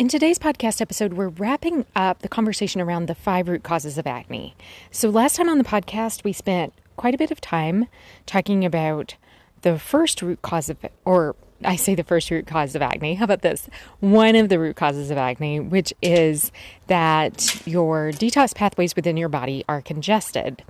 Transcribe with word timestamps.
In 0.00 0.08
today's 0.08 0.38
podcast 0.38 0.80
episode, 0.80 1.12
we're 1.12 1.28
wrapping 1.28 1.84
up 1.94 2.20
the 2.20 2.28
conversation 2.30 2.80
around 2.80 3.04
the 3.04 3.14
five 3.14 3.48
root 3.48 3.62
causes 3.62 3.98
of 3.98 4.06
acne. 4.06 4.54
So, 4.90 5.10
last 5.10 5.36
time 5.36 5.50
on 5.50 5.58
the 5.58 5.62
podcast, 5.62 6.24
we 6.24 6.32
spent 6.32 6.72
quite 6.96 7.14
a 7.14 7.18
bit 7.18 7.30
of 7.30 7.38
time 7.38 7.86
talking 8.24 8.64
about 8.64 9.16
the 9.60 9.78
first 9.78 10.22
root 10.22 10.40
cause 10.40 10.70
of, 10.70 10.78
or 11.04 11.36
I 11.62 11.76
say 11.76 11.94
the 11.94 12.02
first 12.02 12.30
root 12.30 12.46
cause 12.46 12.74
of 12.74 12.80
acne. 12.80 13.12
How 13.12 13.26
about 13.26 13.42
this? 13.42 13.68
One 13.98 14.36
of 14.36 14.48
the 14.48 14.58
root 14.58 14.74
causes 14.74 15.10
of 15.10 15.18
acne, 15.18 15.60
which 15.60 15.92
is 16.00 16.50
that 16.86 17.60
your 17.66 18.10
detox 18.10 18.54
pathways 18.54 18.96
within 18.96 19.18
your 19.18 19.28
body 19.28 19.66
are 19.68 19.82
congested. 19.82 20.62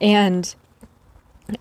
And 0.00 0.52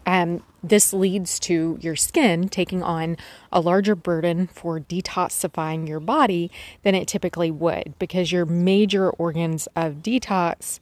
um, 0.05 0.43
this 0.63 0.93
leads 0.93 1.39
to 1.41 1.77
your 1.81 1.95
skin 1.95 2.49
taking 2.49 2.83
on 2.83 3.17
a 3.51 3.59
larger 3.59 3.95
burden 3.95 4.47
for 4.47 4.79
detoxifying 4.79 5.87
your 5.87 5.99
body 5.99 6.51
than 6.83 6.95
it 6.95 7.07
typically 7.07 7.51
would 7.51 7.93
because 7.99 8.31
your 8.31 8.45
major 8.45 9.09
organs 9.11 9.67
of 9.75 9.95
detox 9.95 10.79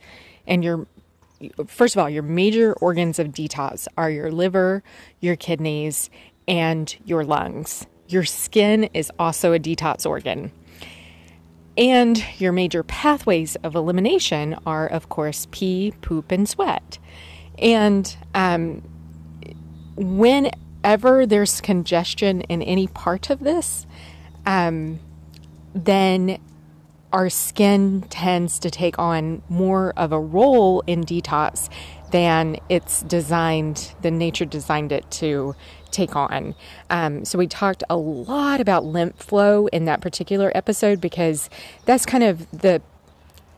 and 0.48 0.64
your 0.64 0.88
first 1.67 1.95
of 1.95 2.02
all, 2.02 2.09
your 2.09 2.23
major 2.23 2.73
organs 2.73 3.17
of 3.20 3.30
detox 3.30 3.88
are 3.98 4.12
your 4.12 4.31
liver, 4.31 4.84
your 5.22 5.36
kidneys, 5.36 6.09
and 6.48 6.95
your 7.05 7.23
lungs. 7.23 7.86
Your 8.08 8.26
skin 8.26 8.89
is 8.94 9.12
also 9.20 9.53
a 9.53 9.59
detox 9.59 10.05
organ. 10.05 10.52
And 11.78 12.22
your 12.39 12.52
major 12.52 12.84
pathways 12.84 13.55
of 13.58 13.76
elimination 13.76 14.58
are, 14.66 14.88
of 14.88 15.08
course, 15.08 15.48
pee, 15.52 15.94
poop, 16.02 16.31
and 16.31 16.50
sweat. 16.50 16.98
And 17.58 18.16
um, 18.36 18.81
whenever 19.99 21.26
there's 21.26 21.59
congestion 21.59 22.41
in 22.41 22.62
any 22.62 22.88
part 22.88 23.30
of 23.30 23.39
this, 23.41 23.85
um, 24.45 24.99
then 25.75 26.39
our 27.12 27.30
skin 27.30 28.02
tends 28.09 28.59
to 28.59 28.70
take 28.70 28.98
on 28.98 29.42
more 29.50 29.94
of 29.97 30.11
a 30.11 30.20
role 30.20 30.81
in 30.88 31.03
detox 31.03 31.70
than 32.11 32.58
it's 32.70 33.02
designed, 33.03 33.94
than 34.02 34.17
nature 34.17 34.45
designed 34.45 34.92
it 34.92 35.09
to 35.11 35.55
take 35.92 36.16
on. 36.16 36.55
Um, 36.89 37.25
so 37.25 37.38
we 37.38 37.47
talked 37.47 37.83
a 37.89 37.97
lot 37.97 38.61
about 38.61 38.86
lymph 38.86 39.17
flow 39.17 39.67
in 39.67 39.86
that 39.86 40.02
particular 40.02 40.52
episode 40.55 41.02
because 41.02 41.50
that's 41.86 42.05
kind 42.05 42.23
of 42.23 42.50
the 42.52 42.81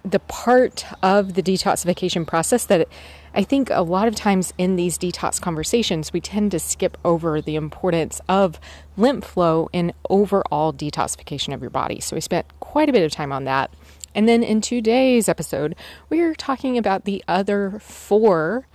the 0.03 0.19
part 0.19 0.83
of 1.03 1.35
the 1.35 1.43
detoxification 1.43 2.25
process 2.25 2.65
that 2.65 2.87
I 3.33 3.43
think 3.43 3.69
a 3.69 3.81
lot 3.81 4.07
of 4.07 4.15
times 4.15 4.53
in 4.57 4.75
these 4.75 4.97
detox 4.97 5.39
conversations, 5.39 6.11
we 6.11 6.19
tend 6.19 6.51
to 6.51 6.59
skip 6.59 6.97
over 7.05 7.41
the 7.41 7.55
importance 7.55 8.19
of 8.27 8.59
lymph 8.97 9.23
flow 9.23 9.69
in 9.71 9.93
overall 10.09 10.73
detoxification 10.73 11.53
of 11.53 11.61
your 11.61 11.69
body. 11.69 12.01
So 12.01 12.15
we 12.15 12.21
spent 12.21 12.45
quite 12.59 12.89
a 12.89 12.91
bit 12.91 13.03
of 13.03 13.11
time 13.11 13.31
on 13.31 13.45
that. 13.45 13.71
And 14.13 14.27
then 14.27 14.43
in 14.43 14.59
today's 14.59 15.29
episode, 15.29 15.75
we 16.09 16.19
are 16.19 16.35
talking 16.35 16.77
about 16.77 17.05
the 17.05 17.23
other 17.27 17.79
four 17.79 18.67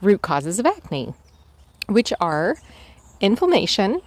root 0.00 0.22
causes 0.22 0.58
of 0.58 0.64
acne, 0.64 1.12
which 1.86 2.12
are 2.18 2.56
inflammation 3.20 4.00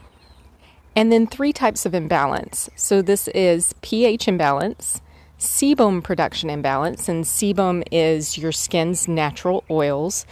and 0.95 1.11
then 1.11 1.27
three 1.27 1.53
types 1.53 1.85
of 1.85 1.93
imbalance. 1.93 2.69
So 2.75 3.01
this 3.03 3.27
is 3.29 3.75
pH 3.81 4.27
imbalance 4.27 5.01
sebum 5.41 6.03
production 6.03 6.49
imbalance, 6.49 7.09
and 7.09 7.25
sebum 7.25 7.83
is 7.91 8.37
your 8.37 8.51
skin's 8.51 9.07
natural 9.07 9.63
oils. 9.69 10.25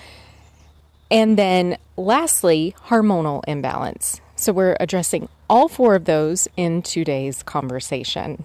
And 1.10 1.38
then 1.38 1.78
lastly, 1.98 2.76
hormonal 2.88 3.42
imbalance. 3.48 4.22
So 4.36 4.54
we're 4.54 4.78
addressing 4.80 5.28
all 5.50 5.68
four 5.68 5.96
of 5.96 6.06
those 6.06 6.48
in 6.56 6.84
today's 6.84 7.42
conversation. 7.42 8.44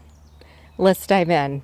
Let's 0.78 1.06
dive 1.06 1.28
in. 1.28 1.62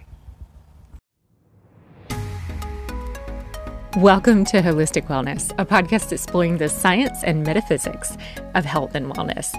Welcome 3.96 4.44
to 4.44 4.60
Holistic 4.60 5.08
Wellness, 5.08 5.50
a 5.58 5.64
podcast 5.64 6.12
exploring 6.12 6.58
the 6.58 6.68
science 6.68 7.24
and 7.24 7.42
metaphysics 7.42 8.16
of 8.54 8.64
health 8.64 8.94
and 8.94 9.12
wellness. 9.12 9.52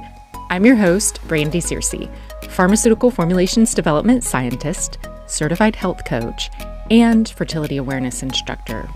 I'm 0.52 0.66
your 0.66 0.76
host, 0.76 1.20
Brandy 1.28 1.60
Searcy, 1.60 2.10
pharmaceutical 2.50 3.10
formulations 3.10 3.74
development 3.74 4.24
scientist, 4.24 5.00
certified 5.32 5.76
health 5.76 6.06
coach, 6.06 6.50
and 6.90 7.30
fertility 7.30 7.78
awareness 7.78 8.22
instructor. 8.22 8.88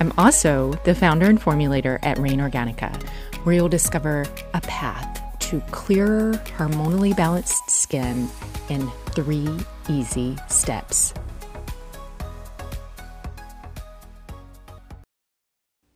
I'm 0.00 0.12
also 0.18 0.72
the 0.84 0.94
founder 0.94 1.26
and 1.26 1.40
formulator 1.40 1.98
at 2.02 2.18
Rain 2.18 2.40
Organica, 2.40 3.02
where 3.44 3.54
you'll 3.54 3.68
discover 3.68 4.26
a 4.54 4.60
path 4.60 5.22
to 5.40 5.60
clearer, 5.70 6.32
hormonally 6.56 7.16
balanced 7.16 7.70
skin 7.70 8.28
in 8.68 8.90
three 9.12 9.48
easy 9.88 10.36
steps. 10.48 11.14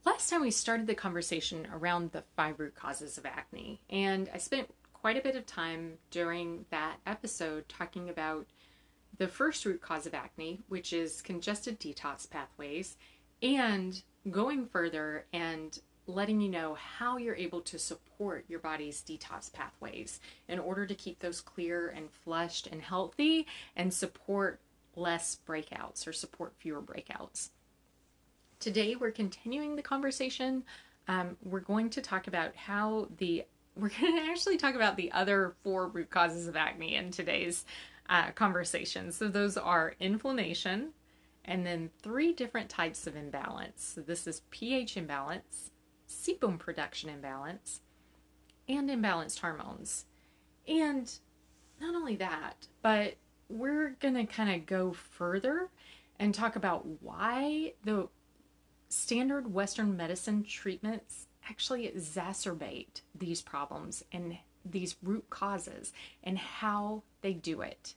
Last 0.05 0.29
time 0.29 0.41
we 0.41 0.51
started 0.51 0.87
the 0.87 0.95
conversation 0.95 1.67
around 1.73 2.11
the 2.11 2.23
five 2.35 2.59
root 2.59 2.75
causes 2.75 3.17
of 3.17 3.25
acne, 3.25 3.81
and 3.89 4.29
I 4.33 4.37
spent 4.37 4.73
quite 4.93 5.17
a 5.17 5.21
bit 5.21 5.35
of 5.35 5.45
time 5.45 5.93
during 6.11 6.65
that 6.71 6.95
episode 7.05 7.67
talking 7.69 8.09
about 8.09 8.47
the 9.17 9.27
first 9.27 9.65
root 9.65 9.81
cause 9.81 10.05
of 10.05 10.13
acne, 10.13 10.59
which 10.67 10.93
is 10.93 11.21
congested 11.21 11.79
detox 11.79 12.29
pathways, 12.29 12.97
and 13.41 14.01
going 14.29 14.65
further 14.65 15.25
and 15.33 15.79
letting 16.05 16.41
you 16.41 16.49
know 16.49 16.75
how 16.75 17.17
you're 17.17 17.35
able 17.35 17.61
to 17.61 17.79
support 17.79 18.45
your 18.47 18.59
body's 18.59 19.01
detox 19.01 19.51
pathways 19.51 20.19
in 20.47 20.59
order 20.59 20.85
to 20.85 20.95
keep 20.95 21.19
those 21.19 21.39
clear 21.39 21.89
and 21.89 22.11
flushed 22.11 22.67
and 22.67 22.81
healthy 22.81 23.47
and 23.75 23.93
support 23.93 24.59
less 24.95 25.39
breakouts 25.47 26.07
or 26.07 26.13
support 26.13 26.53
fewer 26.57 26.81
breakouts. 26.81 27.49
Today, 28.59 28.95
we're 28.95 29.11
continuing 29.11 29.75
the 29.75 29.81
conversation. 29.81 30.63
Um, 31.07 31.37
we're 31.43 31.59
going 31.59 31.89
to 31.91 32.01
talk 32.01 32.27
about 32.27 32.55
how 32.55 33.07
the 33.17 33.45
we're 33.75 33.89
going 33.89 34.15
to 34.15 34.29
actually 34.29 34.57
talk 34.57 34.75
about 34.75 34.97
the 34.97 35.11
other 35.11 35.55
four 35.63 35.87
root 35.87 36.11
causes 36.11 36.47
of 36.47 36.55
acne 36.55 36.95
in 36.95 37.09
today's 37.09 37.65
uh, 38.09 38.31
conversations. 38.31 39.15
So 39.15 39.27
those 39.27 39.57
are 39.57 39.95
inflammation 39.99 40.89
and 41.45 41.65
then 41.65 41.89
three 42.01 42.33
different 42.33 42.69
types 42.69 43.05
of 43.07 43.15
imbalance. 43.15 43.93
So 43.95 44.01
this 44.01 44.27
is 44.27 44.43
pH 44.49 44.95
imbalance, 44.97 45.71
sebum 46.07 46.57
production 46.57 47.09
imbalance, 47.09 47.81
and 48.67 48.89
imbalanced 48.89 49.39
hormones. 49.39 50.05
And 50.67 51.11
not 51.81 51.95
only 51.95 52.15
that, 52.15 52.67
but 52.81 53.15
we're 53.49 53.89
going 53.99 54.15
to 54.15 54.25
kind 54.25 54.55
of 54.55 54.65
go 54.65 54.93
further 54.93 55.69
and 56.19 56.33
talk 56.33 56.55
about 56.55 56.85
why 57.01 57.73
the 57.83 58.07
standard 58.89 59.53
Western 59.53 59.97
medicine 59.97 60.43
treatments 60.43 61.27
actually 61.49 61.87
exacerbate 61.87 63.01
these 63.13 63.41
problems 63.41 64.03
and 64.11 64.37
these 64.65 64.95
root 65.03 65.29
causes 65.29 65.93
and 66.23 66.37
how 66.37 67.03
they 67.21 67.33
do 67.33 67.61
it. 67.61 67.95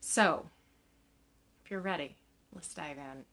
So, 0.00 0.46
if 1.64 1.70
you're 1.70 1.80
ready, 1.80 2.16
let's 2.54 2.74
dive 2.74 2.98
in. 2.98 3.24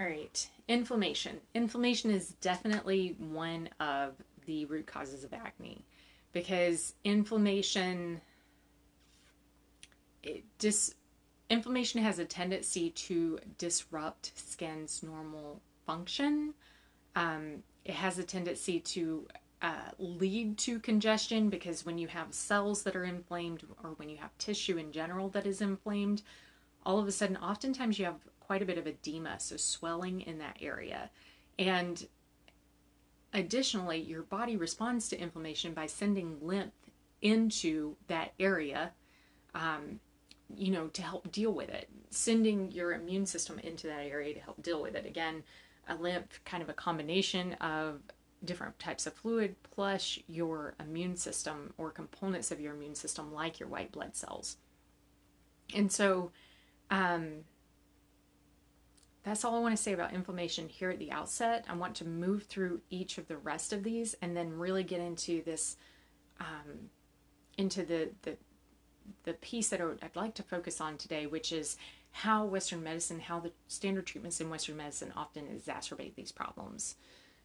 All 0.00 0.06
right, 0.06 0.48
inflammation. 0.68 1.40
Inflammation 1.54 2.10
is 2.10 2.34
definitely 2.40 3.16
one 3.18 3.68
of 3.80 4.14
the 4.46 4.64
root 4.66 4.86
causes 4.86 5.24
of 5.24 5.32
acne 5.32 5.84
because 6.32 6.94
inflammation 7.04 8.20
it 10.22 10.44
dis 10.58 10.94
inflammation 11.50 12.02
has 12.02 12.18
a 12.18 12.24
tendency 12.24 12.90
to 12.90 13.38
disrupt 13.56 14.32
skin's 14.36 15.02
normal 15.02 15.60
function. 15.86 16.54
Um, 17.16 17.62
it 17.88 17.94
has 17.94 18.18
a 18.18 18.22
tendency 18.22 18.78
to 18.78 19.26
uh, 19.62 19.90
lead 19.98 20.58
to 20.58 20.78
congestion 20.78 21.48
because 21.48 21.84
when 21.84 21.98
you 21.98 22.06
have 22.06 22.32
cells 22.32 22.82
that 22.82 22.94
are 22.94 23.04
inflamed 23.04 23.64
or 23.82 23.90
when 23.96 24.10
you 24.10 24.18
have 24.18 24.36
tissue 24.38 24.76
in 24.76 24.92
general 24.92 25.30
that 25.30 25.46
is 25.46 25.62
inflamed, 25.62 26.22
all 26.84 26.98
of 26.98 27.08
a 27.08 27.12
sudden, 27.12 27.36
oftentimes 27.38 27.98
you 27.98 28.04
have 28.04 28.20
quite 28.40 28.62
a 28.62 28.66
bit 28.66 28.78
of 28.78 28.86
edema, 28.86 29.40
so 29.40 29.56
swelling 29.56 30.20
in 30.20 30.38
that 30.38 30.58
area. 30.60 31.10
And 31.58 32.06
additionally, 33.32 33.98
your 33.98 34.22
body 34.22 34.56
responds 34.56 35.08
to 35.08 35.20
inflammation 35.20 35.72
by 35.72 35.86
sending 35.86 36.38
lymph 36.42 36.72
into 37.22 37.96
that 38.06 38.34
area, 38.38 38.92
um, 39.54 39.98
you 40.54 40.70
know, 40.70 40.88
to 40.88 41.02
help 41.02 41.32
deal 41.32 41.52
with 41.52 41.70
it, 41.70 41.88
sending 42.10 42.70
your 42.70 42.92
immune 42.92 43.26
system 43.26 43.58
into 43.58 43.86
that 43.86 44.06
area 44.06 44.34
to 44.34 44.40
help 44.40 44.62
deal 44.62 44.82
with 44.82 44.94
it. 44.94 45.04
Again, 45.04 45.42
a 45.88 45.94
lymph 45.94 46.40
kind 46.44 46.62
of 46.62 46.68
a 46.68 46.74
combination 46.74 47.54
of 47.54 48.00
different 48.44 48.78
types 48.78 49.06
of 49.06 49.14
fluid 49.14 49.56
plus 49.62 50.18
your 50.28 50.74
immune 50.78 51.16
system 51.16 51.72
or 51.76 51.90
components 51.90 52.50
of 52.50 52.60
your 52.60 52.74
immune 52.74 52.94
system 52.94 53.32
like 53.32 53.58
your 53.58 53.68
white 53.68 53.90
blood 53.90 54.14
cells. 54.14 54.56
And 55.74 55.90
so 55.90 56.30
um, 56.90 57.44
that's 59.22 59.44
all 59.44 59.56
i 59.56 59.58
want 59.58 59.76
to 59.76 59.82
say 59.82 59.92
about 59.92 60.14
inflammation 60.14 60.68
here 60.68 60.90
at 60.90 60.98
the 60.98 61.12
outset. 61.12 61.64
I 61.68 61.74
want 61.74 61.96
to 61.96 62.06
move 62.06 62.44
through 62.44 62.80
each 62.90 63.18
of 63.18 63.28
the 63.28 63.36
rest 63.36 63.72
of 63.72 63.82
these 63.82 64.14
and 64.22 64.36
then 64.36 64.58
really 64.58 64.84
get 64.84 65.00
into 65.00 65.42
this 65.42 65.76
um, 66.40 66.90
into 67.56 67.84
the 67.84 68.10
the 68.22 68.36
the 69.24 69.34
piece 69.34 69.68
that 69.68 69.80
I'd 69.80 70.16
like 70.16 70.34
to 70.34 70.42
focus 70.42 70.80
on 70.80 70.96
today, 70.96 71.26
which 71.26 71.52
is 71.52 71.76
how 72.22 72.44
Western 72.44 72.82
medicine, 72.82 73.20
how 73.20 73.38
the 73.38 73.52
standard 73.68 74.04
treatments 74.04 74.40
in 74.40 74.50
Western 74.50 74.76
medicine 74.76 75.12
often 75.16 75.44
exacerbate 75.44 76.16
these 76.16 76.32
problems. 76.32 76.96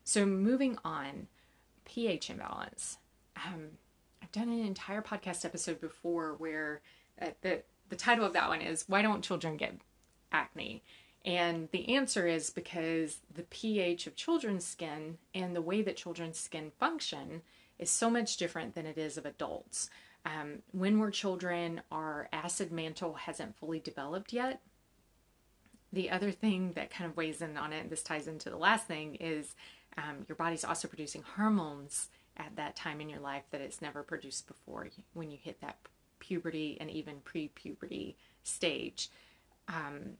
So, 0.04 0.26
moving 0.26 0.80
on, 0.84 1.28
pH 1.86 2.32
imbalance. 2.32 2.98
Um, 3.36 3.78
I've 4.22 4.32
done 4.32 4.50
an 4.50 4.66
entire 4.66 5.04
podcast 5.04 5.46
episode 5.46 5.80
before 5.80 6.34
where 6.40 6.82
uh, 7.22 7.28
the 7.42 7.62
the 7.90 7.96
title 7.96 8.26
of 8.26 8.34
that 8.34 8.50
one 8.50 8.62
is 8.62 8.86
"Why 8.88 9.04
Don't 9.04 9.24
Children 9.24 9.58
Get 9.58 9.76
Acne?" 10.32 10.82
And 11.24 11.70
the 11.72 11.96
answer 11.96 12.26
is 12.26 12.50
because 12.50 13.20
the 13.34 13.44
pH 13.44 14.08
of 14.08 14.16
children's 14.16 14.66
skin 14.66 15.20
and 15.36 15.56
the 15.56 15.62
way 15.62 15.84
that 15.84 15.98
children's 15.98 16.40
skin 16.40 16.72
function 16.80 17.44
is 17.78 17.92
so 17.92 18.10
much 18.10 18.38
different 18.38 18.74
than 18.74 18.88
it 18.88 18.98
is 18.98 19.18
of 19.18 19.26
adults. 19.26 19.90
Um, 20.26 20.60
when 20.72 21.00
we're 21.00 21.12
children, 21.12 21.82
our 21.92 22.30
acid 22.32 22.72
mantle 22.72 23.14
hasn't 23.14 23.58
fully 23.58 23.80
developed 23.80 24.32
yet. 24.32 24.62
The 25.92 26.10
other 26.10 26.32
thing 26.32 26.72
that 26.72 26.92
kind 26.92 27.10
of 27.10 27.18
weighs 27.18 27.42
in 27.42 27.58
on 27.58 27.74
it, 27.74 27.82
and 27.82 27.90
this 27.90 28.04
ties 28.04 28.28
into 28.28 28.50
the 28.50 28.58
last 28.58 28.88
thing, 28.88 29.16
is 29.16 29.54
um, 29.98 30.26
your 30.28 30.36
body's 30.36 30.64
also 30.64 30.88
producing 30.88 31.24
hormones 31.36 32.10
at 32.38 32.56
that 32.56 32.76
time 32.76 33.00
in 33.00 33.10
your 33.10 33.20
life 33.20 33.44
that 33.52 33.62
it's 33.62 33.82
never 33.82 34.02
produced 34.02 34.48
before 34.48 34.88
when 35.14 35.30
you 35.30 35.38
hit 35.42 35.62
that 35.62 35.78
puberty 36.20 36.78
and 36.80 36.90
even 36.90 37.16
pre 37.24 37.50
puberty 37.50 38.16
stage. 38.44 39.10
Um, 39.68 40.18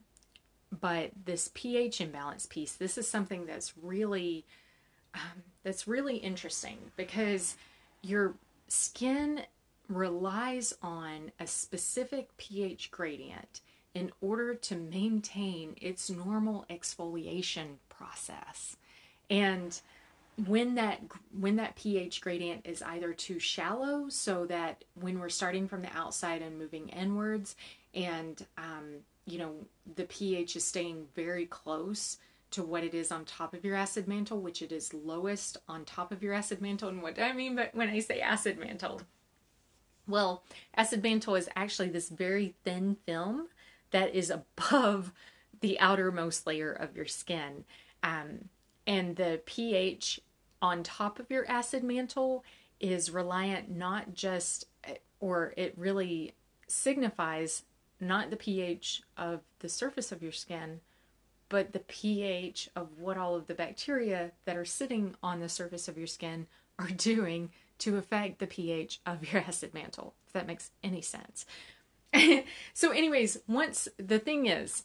but 0.80 1.10
this 1.24 1.50
pH 1.54 2.00
imbalance 2.00 2.46
piece, 2.46 2.72
this 2.72 2.98
is 2.98 3.08
something 3.08 3.46
that's 3.46 3.72
really 3.80 4.44
um, 5.14 5.42
that's 5.62 5.86
really 5.86 6.16
interesting 6.16 6.78
because 6.96 7.56
your 8.02 8.34
skin 8.68 9.42
relies 9.88 10.74
on 10.82 11.32
a 11.38 11.46
specific 11.46 12.36
pH 12.36 12.90
gradient 12.90 13.60
in 13.94 14.10
order 14.20 14.54
to 14.54 14.74
maintain 14.74 15.76
its 15.80 16.10
normal 16.10 16.66
exfoliation 16.68 17.76
process. 17.88 18.76
And 19.30 19.80
when 20.46 20.74
that 20.74 21.00
when 21.38 21.56
that 21.56 21.76
pH 21.76 22.20
gradient 22.20 22.62
is 22.66 22.82
either 22.82 23.12
too 23.12 23.38
shallow, 23.38 24.08
so 24.08 24.46
that 24.46 24.84
when 24.94 25.20
we're 25.20 25.28
starting 25.28 25.68
from 25.68 25.82
the 25.82 25.96
outside 25.96 26.42
and 26.42 26.58
moving 26.58 26.88
inwards, 26.88 27.54
and 27.94 28.44
um, 28.58 28.96
you 29.26 29.38
know 29.38 29.54
the 29.94 30.04
pH 30.04 30.56
is 30.56 30.64
staying 30.64 31.06
very 31.14 31.46
close 31.46 32.18
to 32.50 32.62
what 32.62 32.84
it 32.84 32.94
is 32.94 33.12
on 33.12 33.24
top 33.24 33.54
of 33.54 33.64
your 33.64 33.76
acid 33.76 34.08
mantle, 34.08 34.40
which 34.40 34.62
it 34.62 34.72
is 34.72 34.92
lowest 34.92 35.56
on 35.68 35.84
top 35.84 36.10
of 36.10 36.22
your 36.22 36.34
acid 36.34 36.60
mantle. 36.60 36.88
And 36.88 37.02
what 37.02 37.14
do 37.14 37.22
I 37.22 37.32
mean 37.32 37.54
but 37.54 37.74
when 37.74 37.88
I 37.88 38.00
say 38.00 38.20
acid 38.20 38.58
mantle? 38.58 39.02
Well, 40.06 40.42
acid 40.74 41.02
mantle 41.02 41.34
is 41.34 41.48
actually 41.56 41.88
this 41.88 42.08
very 42.08 42.54
thin 42.64 42.96
film 43.06 43.48
that 43.90 44.14
is 44.14 44.30
above 44.30 45.12
the 45.60 45.78
outermost 45.80 46.46
layer 46.46 46.72
of 46.72 46.94
your 46.94 47.06
skin. 47.06 47.64
Um, 48.02 48.48
and 48.86 49.16
the 49.16 49.40
pH 49.46 50.20
on 50.60 50.82
top 50.82 51.18
of 51.18 51.30
your 51.30 51.48
acid 51.50 51.82
mantle 51.82 52.44
is 52.80 53.10
reliant 53.10 53.70
not 53.70 54.12
just, 54.12 54.66
or 55.20 55.54
it 55.56 55.72
really 55.76 56.34
signifies 56.66 57.62
not 58.00 58.30
the 58.30 58.36
pH 58.36 59.02
of 59.16 59.40
the 59.60 59.68
surface 59.68 60.12
of 60.12 60.22
your 60.22 60.32
skin, 60.32 60.80
but 61.48 61.72
the 61.72 61.78
pH 61.80 62.68
of 62.76 62.98
what 62.98 63.16
all 63.16 63.36
of 63.36 63.46
the 63.46 63.54
bacteria 63.54 64.32
that 64.44 64.56
are 64.56 64.64
sitting 64.64 65.14
on 65.22 65.40
the 65.40 65.48
surface 65.48 65.88
of 65.88 65.96
your 65.96 66.06
skin 66.06 66.46
are 66.78 66.88
doing 66.96 67.50
to 67.78 67.96
affect 67.96 68.38
the 68.38 68.46
pH 68.46 69.00
of 69.06 69.32
your 69.32 69.42
acid 69.46 69.74
mantle, 69.74 70.14
if 70.26 70.32
that 70.32 70.46
makes 70.46 70.70
any 70.82 71.02
sense. 71.02 71.46
so, 72.74 72.90
anyways, 72.90 73.38
once 73.48 73.88
the 73.98 74.18
thing 74.18 74.46
is, 74.46 74.84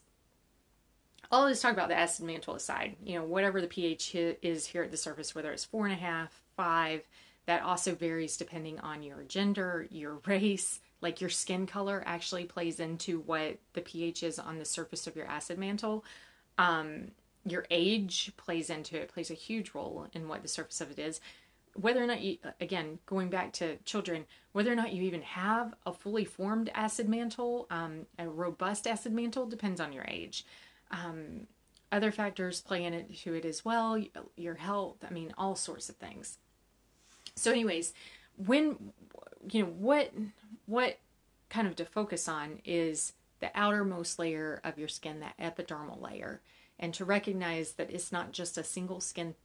all 1.32 1.48
this 1.48 1.62
talk 1.62 1.74
about 1.74 1.90
the 1.90 1.98
acid 1.98 2.26
mantle 2.26 2.56
aside, 2.56 2.96
you 3.04 3.16
know, 3.16 3.24
whatever 3.24 3.62
the 3.62 3.68
pH 3.68 4.16
is 4.16 4.66
here 4.66 4.84
at 4.84 4.92
the 4.92 4.98
surface, 4.98 5.36
whether 5.36 5.52
it's 5.52 5.66
four 5.66 5.86
and 5.86 5.94
a 5.94 6.00
half, 6.00 6.42
five, 6.56 7.04
that 7.46 7.62
also 7.62 7.94
varies 7.94 8.38
depending 8.38 8.80
on 8.80 9.04
your 9.04 9.24
gender, 9.24 9.88
your 9.92 10.16
race, 10.26 10.80
like 11.02 11.22
your 11.22 11.30
skin 11.30 11.68
color 11.68 12.04
actually 12.06 12.46
plays 12.46 12.80
into 12.80 13.20
what 13.22 13.58
the 13.74 13.82
pH 13.82 14.24
is 14.24 14.40
on 14.40 14.58
the 14.58 14.66
surface 14.66 15.08
of 15.08 15.16
your 15.16 15.28
acid 15.28 15.58
mantle. 15.58 16.04
Um, 16.58 17.12
your 17.46 17.66
age 17.72 18.34
plays 18.36 18.70
into 18.70 18.98
it, 19.00 19.14
plays 19.14 19.32
a 19.32 19.36
huge 19.36 19.74
role 19.74 20.08
in 20.14 20.28
what 20.28 20.42
the 20.42 20.48
surface 20.48 20.82
of 20.82 20.92
it 20.92 21.00
is 21.00 21.22
whether 21.75 22.04
or 22.04 22.07
not 22.07 22.21
you 22.21 22.38
again 22.60 23.00
going 23.06 23.30
back 23.30 23.54
to 23.54 23.77
children 23.77 24.25
whether 24.51 24.71
or 24.71 24.75
not 24.75 24.92
you 24.92 25.04
even 25.04 25.21
have 25.21 25.74
a 25.86 25.94
fully 25.94 26.25
formed 26.25 26.69
acid 26.74 27.07
mantle 27.07 27.68
um, 27.69 28.06
a 28.18 28.27
robust 28.27 28.88
acid 28.88 29.13
mantle 29.13 29.45
depends 29.45 29.80
on 29.80 29.94
your 29.94 30.06
age. 30.07 30.45
Um, 30.92 31.48
other 31.92 32.12
factors 32.12 32.62
play 32.62 32.83
into 32.83 33.33
it 33.33 33.45
as 33.45 33.66
well 33.66 34.01
your 34.36 34.56
health 34.56 34.98
i 35.07 35.12
mean 35.12 35.33
all 35.38 35.56
sorts 35.56 35.89
of 35.89 35.95
things. 35.95 36.38
So 37.36 37.51
anyways 37.51 37.94
when 38.38 38.94
you 39.51 39.63
know 39.63 39.69
what 39.69 40.12
what 40.66 41.00
kind 41.50 41.68
of 41.68 41.75
to 41.75 41.86
focus 41.86 42.27
on 42.27 42.60
is 42.63 43.13
the 43.39 43.51
outermost 43.56 44.19
layer 44.19 44.62
of 44.63 44.77
your 44.77 44.88
skin 44.88 45.19
that 45.19 45.38
epidermal 45.39 46.01
layer. 46.01 46.42
And 46.77 46.94
to 46.94 47.06
recognize 47.06 47.74
that 47.74 47.92
it's 47.92 48.12
not 48.12 48.31
just 48.31 48.57
a 48.57 48.63
single 48.63 49.01
skin 49.01 49.36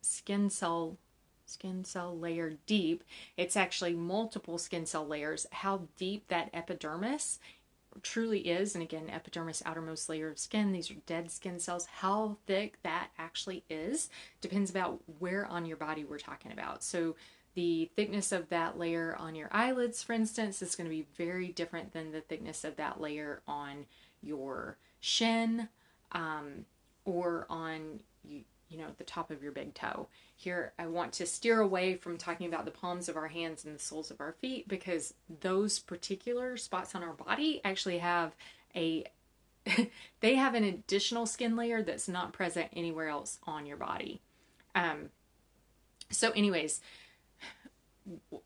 skin 0.00 0.50
cell 0.50 0.98
skin 1.46 1.84
cell 1.84 2.16
layer 2.16 2.54
deep. 2.66 3.04
It's 3.36 3.56
actually 3.56 3.94
multiple 3.94 4.58
skin 4.58 4.86
cell 4.86 5.06
layers. 5.06 5.46
How 5.52 5.82
deep 5.96 6.28
that 6.28 6.50
epidermis 6.52 7.38
truly 8.02 8.40
is, 8.40 8.74
and 8.74 8.82
again, 8.82 9.08
epidermis, 9.08 9.62
outermost 9.64 10.08
layer 10.08 10.28
of 10.28 10.38
skin, 10.38 10.72
these 10.72 10.90
are 10.90 10.96
dead 11.06 11.30
skin 11.30 11.58
cells. 11.58 11.86
How 11.86 12.36
thick 12.46 12.78
that 12.82 13.08
actually 13.18 13.62
is 13.70 14.08
depends 14.40 14.70
about 14.70 15.00
where 15.18 15.46
on 15.46 15.66
your 15.66 15.76
body 15.76 16.04
we're 16.04 16.18
talking 16.18 16.52
about. 16.52 16.82
So, 16.82 17.16
the 17.54 17.88
thickness 17.94 18.32
of 18.32 18.48
that 18.48 18.80
layer 18.80 19.14
on 19.16 19.36
your 19.36 19.48
eyelids, 19.52 20.02
for 20.02 20.12
instance, 20.12 20.60
is 20.60 20.74
going 20.74 20.90
to 20.90 20.96
be 20.96 21.06
very 21.16 21.48
different 21.48 21.92
than 21.92 22.10
the 22.10 22.20
thickness 22.20 22.64
of 22.64 22.74
that 22.76 23.00
layer 23.00 23.42
on 23.46 23.86
your 24.22 24.76
shin 24.98 25.68
um, 26.10 26.64
or 27.04 27.46
on 27.48 28.00
you 28.68 28.78
know, 28.78 28.86
the 28.98 29.04
top 29.04 29.30
of 29.30 29.42
your 29.42 29.52
big 29.52 29.74
toe. 29.74 30.08
Here, 30.36 30.72
I 30.78 30.86
want 30.86 31.12
to 31.14 31.26
steer 31.26 31.60
away 31.60 31.96
from 31.96 32.16
talking 32.16 32.46
about 32.46 32.64
the 32.64 32.70
palms 32.70 33.08
of 33.08 33.16
our 33.16 33.28
hands 33.28 33.64
and 33.64 33.74
the 33.74 33.78
soles 33.78 34.10
of 34.10 34.20
our 34.20 34.32
feet 34.32 34.68
because 34.68 35.14
those 35.40 35.78
particular 35.78 36.56
spots 36.56 36.94
on 36.94 37.02
our 37.02 37.12
body 37.12 37.60
actually 37.64 37.98
have 37.98 38.34
a 38.74 39.04
they 40.20 40.34
have 40.34 40.54
an 40.54 40.64
additional 40.64 41.26
skin 41.26 41.56
layer 41.56 41.82
that's 41.82 42.08
not 42.08 42.32
present 42.32 42.68
anywhere 42.74 43.08
else 43.08 43.38
on 43.46 43.66
your 43.66 43.76
body. 43.76 44.20
Um, 44.74 45.10
so, 46.10 46.30
anyways, 46.30 46.80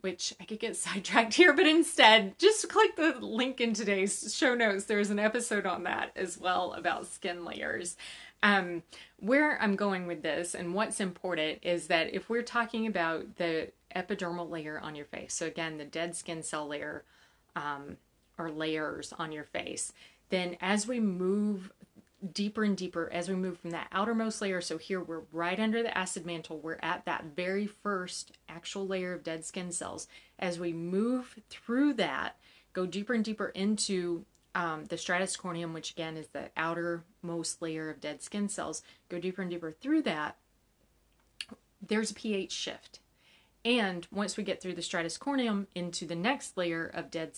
which 0.00 0.34
I 0.40 0.44
could 0.44 0.60
get 0.60 0.76
sidetracked 0.76 1.34
here, 1.34 1.52
but 1.52 1.66
instead, 1.66 2.38
just 2.38 2.68
click 2.68 2.96
the 2.96 3.18
link 3.20 3.60
in 3.60 3.74
today's 3.74 4.34
show 4.34 4.54
notes. 4.54 4.84
There's 4.84 5.10
an 5.10 5.18
episode 5.18 5.66
on 5.66 5.84
that 5.84 6.12
as 6.16 6.38
well 6.38 6.72
about 6.72 7.06
skin 7.06 7.44
layers. 7.44 7.96
Um, 8.42 8.82
where 9.20 9.60
I'm 9.62 9.76
going 9.76 10.06
with 10.06 10.22
this 10.22 10.54
and 10.54 10.74
what's 10.74 11.00
important 11.00 11.60
is 11.62 11.86
that 11.86 12.12
if 12.12 12.28
we're 12.28 12.42
talking 12.42 12.86
about 12.86 13.36
the 13.36 13.70
epidermal 13.94 14.50
layer 14.50 14.80
on 14.80 14.96
your 14.96 15.06
face, 15.06 15.34
so 15.34 15.46
again, 15.46 15.78
the 15.78 15.84
dead 15.84 16.16
skin 16.16 16.42
cell 16.42 16.66
layer 16.66 17.04
um, 17.54 17.98
or 18.36 18.50
layers 18.50 19.12
on 19.16 19.30
your 19.30 19.44
face, 19.44 19.92
then 20.30 20.56
as 20.60 20.88
we 20.88 20.98
move 20.98 21.70
deeper 22.32 22.64
and 22.64 22.76
deeper, 22.76 23.10
as 23.12 23.28
we 23.28 23.34
move 23.34 23.58
from 23.58 23.70
that 23.70 23.88
outermost 23.92 24.40
layer, 24.40 24.60
so 24.60 24.78
here 24.78 25.00
we're 25.00 25.22
right 25.32 25.60
under 25.60 25.82
the 25.82 25.96
acid 25.96 26.24
mantle, 26.24 26.58
we're 26.58 26.78
at 26.82 27.04
that 27.04 27.24
very 27.36 27.66
first 27.66 28.32
actual 28.48 28.86
layer 28.86 29.12
of 29.12 29.24
dead 29.24 29.44
skin 29.44 29.70
cells. 29.70 30.08
As 30.38 30.58
we 30.58 30.72
move 30.72 31.38
through 31.48 31.94
that, 31.94 32.36
go 32.72 32.86
deeper 32.86 33.12
and 33.12 33.24
deeper 33.24 33.48
into 33.48 34.24
um, 34.54 34.84
the 34.86 34.98
stratum 34.98 35.26
corneum, 35.26 35.72
which 35.72 35.92
again 35.92 36.16
is 36.16 36.28
the 36.28 36.50
outermost 36.56 37.62
layer 37.62 37.88
of 37.90 38.00
dead 38.00 38.22
skin 38.22 38.48
cells, 38.48 38.82
go 39.08 39.18
deeper 39.18 39.42
and 39.42 39.50
deeper 39.50 39.72
through 39.72 40.02
that, 40.02 40.36
there's 41.80 42.10
a 42.10 42.14
pH 42.14 42.52
shift. 42.52 43.00
And 43.64 44.06
once 44.10 44.36
we 44.36 44.44
get 44.44 44.60
through 44.60 44.74
the 44.74 44.82
stratum 44.82 45.10
corneum 45.10 45.66
into 45.74 46.06
the 46.06 46.16
next 46.16 46.56
layer 46.56 46.86
of 46.86 47.10
dead 47.10 47.32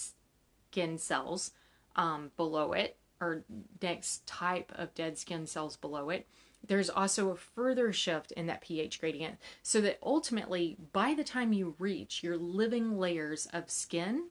skin 0.71 0.99
cells 0.99 1.53
um, 1.97 2.31
below 2.37 2.73
it, 2.73 2.97
or 3.21 3.45
next 3.81 4.27
type 4.27 4.73
of 4.75 4.95
dead 4.95 5.17
skin 5.19 5.47
cells 5.47 5.77
below 5.77 6.11
it, 6.11 6.27
there's 6.67 6.91
also 6.91 7.31
a 7.31 7.37
further 7.37 7.93
shift 7.93 8.33
in 8.33 8.47
that 8.47 8.63
pH 8.63 9.01
gradient 9.01 9.37
so 9.63 9.81
that 9.83 9.99
ultimately, 10.03 10.77
by 10.93 11.15
the 11.15 11.25
time 11.25 11.53
you 11.53 11.75
reach 11.79 12.23
your 12.23 12.37
living 12.37 12.99
layers 12.99 13.47
of 13.53 13.71
skin, 13.71 14.29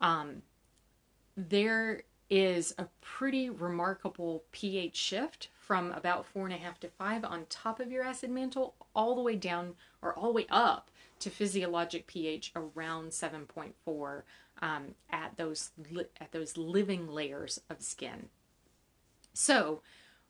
um, 0.00 0.42
there 1.36 2.02
is 2.30 2.74
a 2.78 2.86
pretty 3.02 3.50
remarkable 3.50 4.42
pH 4.52 4.96
shift 4.96 5.48
from 5.58 5.92
about 5.92 6.24
four 6.24 6.46
and 6.46 6.54
a 6.54 6.58
half 6.58 6.80
to 6.80 6.88
five 6.88 7.24
on 7.24 7.44
top 7.48 7.78
of 7.78 7.92
your 7.92 8.02
acid 8.02 8.30
mantle 8.30 8.74
all 8.94 9.14
the 9.14 9.20
way 9.20 9.36
down 9.36 9.74
or 10.00 10.14
all 10.14 10.28
the 10.28 10.32
way 10.32 10.46
up 10.50 10.90
to 11.18 11.30
physiologic 11.30 12.06
pH 12.06 12.52
around 12.56 13.10
7.4 13.10 14.22
um, 14.62 14.94
at 15.10 15.36
those 15.36 15.70
li- 15.90 16.06
at 16.20 16.32
those 16.32 16.56
living 16.56 17.06
layers 17.06 17.60
of 17.68 17.82
skin. 17.82 18.28
So, 19.34 19.82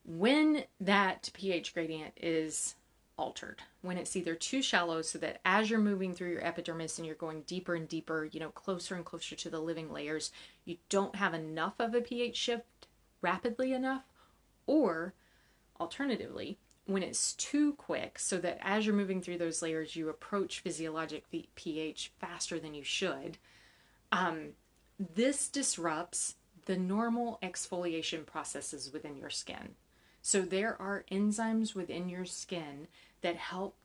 when 0.05 0.65
that 0.81 1.31
pH 1.35 1.73
gradient 1.73 2.15
is 2.17 2.75
altered, 3.23 3.63
when 3.83 3.99
it's 3.99 4.17
either 4.17 4.35
too 4.35 4.63
shallow, 4.63 5.01
so 5.03 5.19
that 5.19 5.41
as 5.45 5.71
you're 5.71 5.79
moving 5.91 6.13
through 6.13 6.33
your 6.33 6.45
epidermis 6.45 6.99
and 6.99 7.07
you're 7.07 7.15
going 7.27 7.43
deeper 7.43 7.75
and 7.75 7.89
deeper, 7.89 8.29
you 8.33 8.41
know, 8.41 8.51
closer 8.51 8.97
and 8.97 9.05
closer 9.05 9.37
to 9.37 9.51
the 9.51 9.61
living 9.61 9.93
layers, 9.93 10.33
you 10.65 10.77
don't 10.89 11.15
have 11.17 11.35
enough 11.35 11.75
of 11.79 11.95
a 11.95 12.01
pH 12.01 12.37
shift 12.37 12.89
rapidly 13.21 13.73
enough, 13.73 14.03
or 14.67 15.15
alternatively, 15.79 16.59
when 16.87 17.05
it's 17.05 17.35
too 17.35 17.75
quick, 17.75 18.19
so 18.19 18.39
that 18.39 18.59
as 18.61 18.85
you're 18.85 19.03
moving 19.03 19.23
through 19.23 19.39
those 19.39 19.63
layers, 19.63 19.95
you 19.95 20.09
approach 20.09 20.61
physiologic 20.61 21.25
pH 21.55 22.13
faster 22.19 22.59
than 22.59 22.75
you 22.75 22.83
should. 22.83 23.39
Um, 24.11 24.55
this 25.15 25.49
disrupts 25.49 26.35
the 26.67 26.77
normal 26.77 27.39
exfoliation 27.43 28.27
processes 28.27 28.93
within 28.93 29.17
your 29.17 29.31
skin. 29.31 29.77
So 30.23 30.43
there 30.43 30.81
are 30.81 31.05
enzymes 31.11 31.75
within 31.75 32.09
your 32.09 32.25
skin 32.25 32.87
that 33.23 33.37
help 33.37 33.77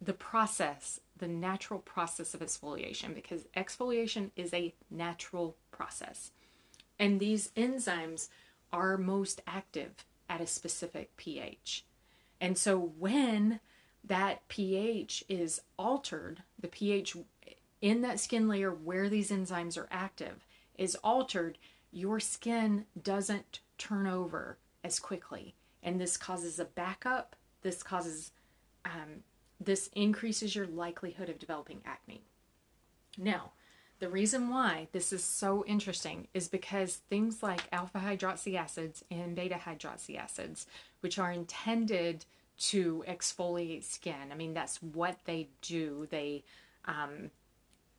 the 0.00 0.12
process, 0.12 1.00
the 1.18 1.28
natural 1.28 1.80
process 1.80 2.32
of 2.32 2.40
exfoliation, 2.40 3.14
because 3.14 3.46
exfoliation 3.56 4.30
is 4.36 4.54
a 4.54 4.72
natural 4.90 5.56
process. 5.72 6.30
And 6.98 7.18
these 7.18 7.50
enzymes 7.56 8.28
are 8.72 8.96
most 8.96 9.42
active 9.46 10.04
at 10.28 10.40
a 10.40 10.46
specific 10.46 11.16
pH. 11.16 11.84
And 12.40 12.56
so 12.56 12.78
when 12.78 13.60
that 14.04 14.46
pH 14.48 15.24
is 15.28 15.60
altered, 15.78 16.42
the 16.60 16.68
pH 16.68 17.16
in 17.80 18.02
that 18.02 18.20
skin 18.20 18.48
layer 18.48 18.70
where 18.70 19.08
these 19.08 19.30
enzymes 19.30 19.76
are 19.76 19.88
active 19.90 20.46
is 20.78 20.96
altered, 20.96 21.58
your 21.90 22.20
skin 22.20 22.86
doesn't 23.00 23.60
turn 23.76 24.06
over 24.06 24.58
as 24.82 24.98
quickly. 24.98 25.54
And 25.84 26.00
this 26.00 26.16
causes 26.16 26.58
a 26.58 26.64
backup. 26.64 27.36
This 27.62 27.82
causes, 27.82 28.32
um, 28.84 29.22
this 29.60 29.88
increases 29.94 30.56
your 30.56 30.66
likelihood 30.66 31.28
of 31.28 31.38
developing 31.38 31.82
acne. 31.84 32.24
Now, 33.16 33.52
the 34.00 34.08
reason 34.08 34.48
why 34.48 34.88
this 34.92 35.12
is 35.12 35.22
so 35.22 35.64
interesting 35.66 36.26
is 36.34 36.48
because 36.48 36.96
things 36.96 37.42
like 37.42 37.62
alpha 37.70 37.98
hydroxy 37.98 38.56
acids 38.56 39.04
and 39.10 39.36
beta 39.36 39.54
hydroxy 39.54 40.18
acids, 40.18 40.66
which 41.00 41.18
are 41.18 41.30
intended 41.30 42.24
to 42.56 43.04
exfoliate 43.06 43.84
skin, 43.84 44.32
I 44.32 44.34
mean, 44.34 44.52
that's 44.52 44.82
what 44.82 45.18
they 45.26 45.48
do. 45.62 46.08
They, 46.10 46.44
um, 46.86 47.30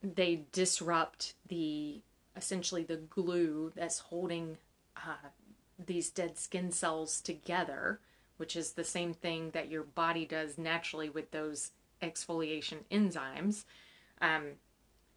they 0.03 0.45
disrupt 0.51 1.33
the 1.47 2.01
essentially 2.35 2.83
the 2.83 2.97
glue 2.97 3.71
that's 3.75 3.99
holding 3.99 4.57
uh, 4.97 5.29
these 5.83 6.09
dead 6.09 6.37
skin 6.37 6.71
cells 6.71 7.21
together, 7.21 7.99
which 8.37 8.55
is 8.55 8.71
the 8.71 8.83
same 8.83 9.13
thing 9.13 9.51
that 9.51 9.69
your 9.69 9.83
body 9.83 10.25
does 10.25 10.57
naturally 10.57 11.09
with 11.09 11.31
those 11.31 11.71
exfoliation 12.01 12.79
enzymes. 12.91 13.63
Um, 14.21 14.53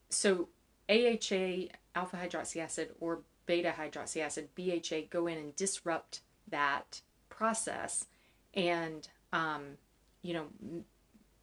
so 0.09 0.49
AHA, 0.89 1.69
alpha 1.95 2.17
hydroxy 2.17 2.63
acid, 2.63 2.91
or 3.01 3.21
beta 3.47 3.75
hydroxy 3.77 4.21
acid, 4.21 4.49
BHA, 4.55 5.09
go 5.11 5.27
in 5.27 5.39
and 5.39 5.57
disrupt 5.57 6.21
that 6.49 7.01
process 7.29 8.07
and, 8.55 9.09
um, 9.33 9.77
you 10.23 10.35
know, 10.35 10.47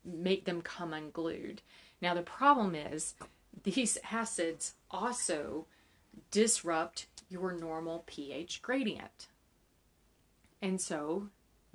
make 0.04 0.46
them 0.46 0.62
come 0.62 0.94
unglued. 0.94 1.62
Now, 2.02 2.14
the 2.14 2.22
problem 2.22 2.76
is 2.76 3.16
these 3.64 3.98
acids 4.12 4.74
also 4.92 5.66
disrupt 6.32 7.08
your 7.30 7.54
normal 7.54 8.04
pH 8.08 8.62
gradient. 8.62 9.28
And 10.62 10.80
so, 10.80 11.30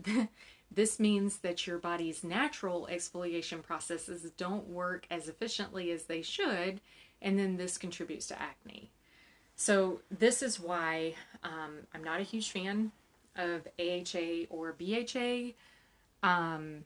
this 0.71 0.99
means 0.99 1.39
that 1.39 1.67
your 1.67 1.79
body's 1.79 2.25
natural 2.25 2.89
exfoliation 2.91 3.63
processes 3.63 4.31
don't 4.37 4.69
work 4.69 5.07
as 5.11 5.29
efficiently 5.29 5.91
as 5.91 6.05
they 6.05 6.23
should, 6.23 6.81
and 7.21 7.39
then 7.39 7.57
this 7.57 7.79
contributes 7.79 8.27
to 8.29 8.41
acne. 8.41 8.91
So, 9.57 10.01
this 10.11 10.43
is 10.43 10.59
why 10.59 11.15
um, 11.45 11.87
I'm 11.95 12.05
not 12.05 12.21
a 12.21 12.25
huge 12.25 12.51
fan 12.51 12.93
of 13.37 13.67
AHA 13.79 14.47
or 14.49 14.73
BHA. 14.73 15.53
Um, 16.23 16.85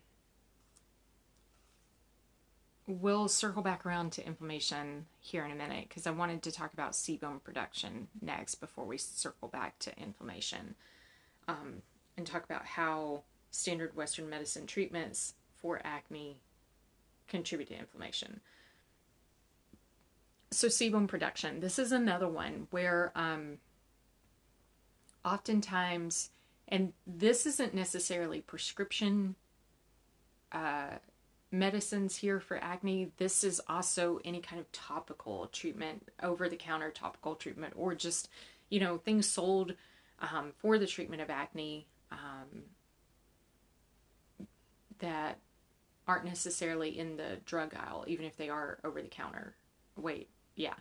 we'll 2.86 3.28
circle 3.28 3.62
back 3.62 3.86
around 3.86 4.12
to 4.12 4.26
inflammation 4.26 5.06
here 5.20 5.44
in 5.44 5.50
a 5.50 5.54
minute 5.54 5.88
because 5.88 6.06
I 6.06 6.10
wanted 6.10 6.42
to 6.42 6.52
talk 6.52 6.72
about 6.72 6.92
sebum 6.92 7.42
production 7.42 8.08
next 8.20 8.56
before 8.56 8.84
we 8.84 8.98
circle 8.98 9.48
back 9.48 9.78
to 9.80 9.98
inflammation 9.98 10.74
um, 11.48 11.82
and 12.16 12.26
talk 12.26 12.44
about 12.44 12.66
how 12.66 13.22
standard 13.50 13.96
Western 13.96 14.28
medicine 14.28 14.66
treatments 14.66 15.34
for 15.54 15.80
acne 15.84 16.40
contribute 17.26 17.68
to 17.68 17.78
inflammation. 17.78 18.40
So, 20.50 20.68
sebum 20.68 21.08
production. 21.08 21.60
This 21.60 21.78
is 21.78 21.90
another 21.90 22.28
one 22.28 22.68
where 22.70 23.12
um, 23.14 23.58
oftentimes, 25.24 26.30
and 26.68 26.92
this 27.06 27.46
isn't 27.46 27.74
necessarily 27.74 28.40
prescription. 28.40 29.34
Uh, 30.52 30.98
medicines 31.58 32.16
here 32.16 32.40
for 32.40 32.56
acne. 32.62 33.12
This 33.16 33.44
is 33.44 33.60
also 33.68 34.20
any 34.24 34.40
kind 34.40 34.60
of 34.60 34.70
topical 34.72 35.46
treatment, 35.46 36.08
over 36.22 36.48
the 36.48 36.56
counter 36.56 36.90
topical 36.90 37.34
treatment, 37.34 37.74
or 37.76 37.94
just, 37.94 38.28
you 38.68 38.80
know, 38.80 38.98
things 38.98 39.28
sold 39.28 39.74
um, 40.20 40.52
for 40.58 40.78
the 40.78 40.86
treatment 40.86 41.22
of 41.22 41.30
acne 41.30 41.86
um, 42.12 42.64
that 44.98 45.38
aren't 46.06 46.24
necessarily 46.24 46.98
in 46.98 47.16
the 47.16 47.38
drug 47.46 47.74
aisle, 47.74 48.04
even 48.06 48.26
if 48.26 48.36
they 48.36 48.48
are 48.48 48.78
over 48.84 49.00
the 49.00 49.08
counter. 49.08 49.54
Wait, 49.96 50.28
yeah, 50.56 50.74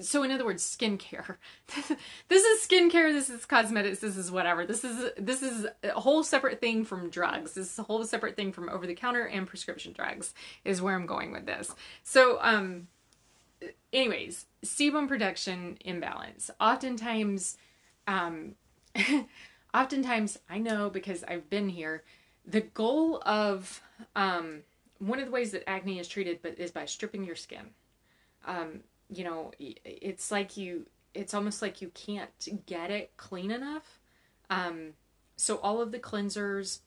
so 0.00 0.22
in 0.22 0.30
other 0.30 0.44
words 0.44 0.62
skincare. 0.62 1.36
This 2.28 2.44
is 2.44 2.66
skincare 2.66 3.12
this 3.12 3.30
is 3.30 3.44
cosmetics 3.44 4.00
this 4.00 4.16
is 4.16 4.30
whatever. 4.30 4.66
This 4.66 4.84
is 4.84 5.10
this 5.16 5.42
is 5.42 5.66
a 5.82 6.00
whole 6.00 6.22
separate 6.22 6.60
thing 6.60 6.84
from 6.84 7.10
drugs. 7.10 7.54
This 7.54 7.72
is 7.72 7.78
a 7.78 7.82
whole 7.82 8.04
separate 8.04 8.36
thing 8.36 8.52
from 8.52 8.68
over 8.68 8.86
the 8.86 8.94
counter 8.94 9.24
and 9.24 9.46
prescription 9.46 9.92
drugs 9.92 10.34
is 10.64 10.80
where 10.80 10.94
i'm 10.94 11.06
going 11.06 11.32
with 11.32 11.46
this. 11.46 11.74
So 12.02 12.38
um 12.40 12.88
anyways 13.92 14.46
sebum 14.64 15.08
production 15.08 15.78
imbalance. 15.84 16.50
Oftentimes 16.60 17.56
um 18.06 18.54
oftentimes 19.74 20.38
i 20.48 20.58
know 20.58 20.88
because 20.88 21.24
i've 21.24 21.50
been 21.50 21.68
here 21.68 22.04
the 22.46 22.60
goal 22.60 23.20
of 23.26 23.82
um 24.14 24.60
one 24.98 25.18
of 25.18 25.26
the 25.26 25.32
ways 25.32 25.50
that 25.50 25.68
acne 25.68 25.98
is 25.98 26.08
treated 26.08 26.40
but 26.42 26.58
is 26.58 26.70
by 26.70 26.84
stripping 26.86 27.24
your 27.24 27.36
skin. 27.36 27.70
Um 28.46 28.80
you 29.08 29.24
know, 29.24 29.52
it's 29.58 30.30
like 30.30 30.56
you, 30.56 30.86
it's 31.12 31.34
almost 31.34 31.62
like 31.62 31.80
you 31.80 31.88
can't 31.88 32.66
get 32.66 32.90
it 32.90 33.12
clean 33.16 33.50
enough. 33.50 34.00
Um, 34.50 34.94
so 35.36 35.56
all 35.56 35.80
of 35.80 35.92
the 35.92 35.98
cleansers 35.98 36.80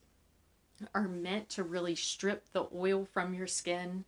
are 0.93 1.07
meant 1.07 1.49
to 1.49 1.63
really 1.63 1.95
strip 1.95 2.51
the 2.53 2.67
oil 2.75 3.05
from 3.05 3.33
your 3.33 3.47
skin, 3.47 4.05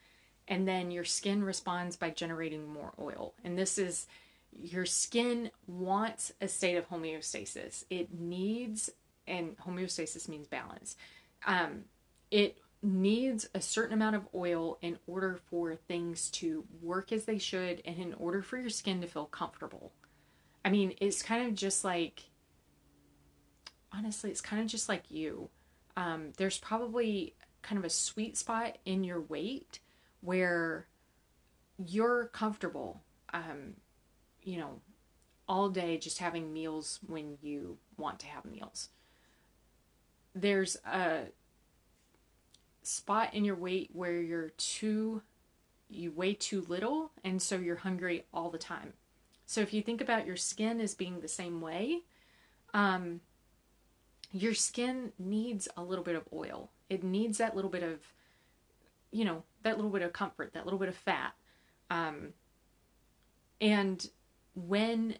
and 0.47 0.67
then 0.67 0.91
your 0.91 1.05
skin 1.05 1.43
responds 1.43 1.95
by 1.95 2.09
generating 2.09 2.71
more 2.71 2.93
oil. 2.99 3.33
And 3.43 3.57
this 3.57 3.77
is 3.77 4.07
your 4.51 4.85
skin 4.85 5.51
wants 5.67 6.33
a 6.41 6.47
state 6.47 6.75
of 6.75 6.89
homeostasis. 6.89 7.85
It 7.89 8.13
needs, 8.13 8.89
and 9.27 9.57
homeostasis 9.59 10.27
means 10.27 10.47
balance. 10.47 10.95
Um, 11.45 11.85
it 12.31 12.57
needs 12.81 13.49
a 13.53 13.61
certain 13.61 13.93
amount 13.93 14.15
of 14.15 14.27
oil 14.33 14.77
in 14.81 14.97
order 15.05 15.37
for 15.49 15.75
things 15.75 16.29
to 16.29 16.63
work 16.81 17.11
as 17.11 17.25
they 17.25 17.37
should 17.37 17.81
and 17.85 17.97
in 17.97 18.13
order 18.13 18.41
for 18.41 18.57
your 18.57 18.69
skin 18.69 19.01
to 19.01 19.07
feel 19.07 19.25
comfortable. 19.25 19.91
I 20.63 20.69
mean, 20.69 20.93
it's 21.01 21.21
kind 21.21 21.47
of 21.47 21.55
just 21.55 21.83
like, 21.83 22.23
honestly, 23.91 24.29
it's 24.29 24.41
kind 24.41 24.61
of 24.61 24.67
just 24.67 24.87
like 24.87 25.03
you. 25.09 25.49
Um, 25.97 26.31
there's 26.37 26.57
probably 26.57 27.35
kind 27.61 27.77
of 27.77 27.85
a 27.85 27.89
sweet 27.89 28.37
spot 28.37 28.77
in 28.85 29.03
your 29.03 29.21
weight 29.21 29.79
where 30.21 30.87
you're 31.77 32.27
comfortable, 32.27 33.01
um, 33.33 33.75
you 34.43 34.57
know, 34.57 34.81
all 35.47 35.69
day 35.69 35.97
just 35.97 36.19
having 36.19 36.53
meals 36.53 36.99
when 37.07 37.37
you 37.41 37.77
want 37.97 38.19
to 38.19 38.27
have 38.27 38.45
meals. 38.45 38.89
There's 40.35 40.77
a 40.85 41.23
spot 42.83 43.33
in 43.33 43.45
your 43.45 43.55
weight 43.55 43.89
where 43.93 44.21
you're 44.21 44.49
too 44.51 45.21
you 45.91 46.11
weigh 46.11 46.35
too 46.35 46.65
little 46.67 47.11
and 47.23 47.41
so 47.41 47.57
you're 47.57 47.77
hungry 47.77 48.25
all 48.33 48.49
the 48.49 48.59
time. 48.59 48.93
So 49.47 49.61
if 49.61 49.73
you 49.73 49.81
think 49.81 50.01
about 50.01 50.27
your 50.27 50.35
skin 50.35 50.79
as 50.79 50.93
being 50.93 51.19
the 51.19 51.27
same 51.27 51.61
way, 51.61 52.01
um, 52.73 53.21
your 54.31 54.53
skin 54.53 55.11
needs 55.17 55.67
a 55.75 55.81
little 55.81 56.03
bit 56.03 56.15
of 56.15 56.27
oil. 56.31 56.69
It 56.89 57.03
needs 57.03 57.39
that 57.39 57.55
little 57.55 57.71
bit 57.71 57.81
of 57.81 57.99
you 59.11 59.25
know, 59.25 59.43
that 59.63 59.75
little 59.75 59.91
bit 59.91 60.01
of 60.01 60.13
comfort, 60.13 60.53
that 60.53 60.65
little 60.65 60.79
bit 60.79 60.89
of 60.89 60.95
fat. 60.95 61.33
Um, 61.89 62.33
and 63.59 64.07
when 64.55 65.15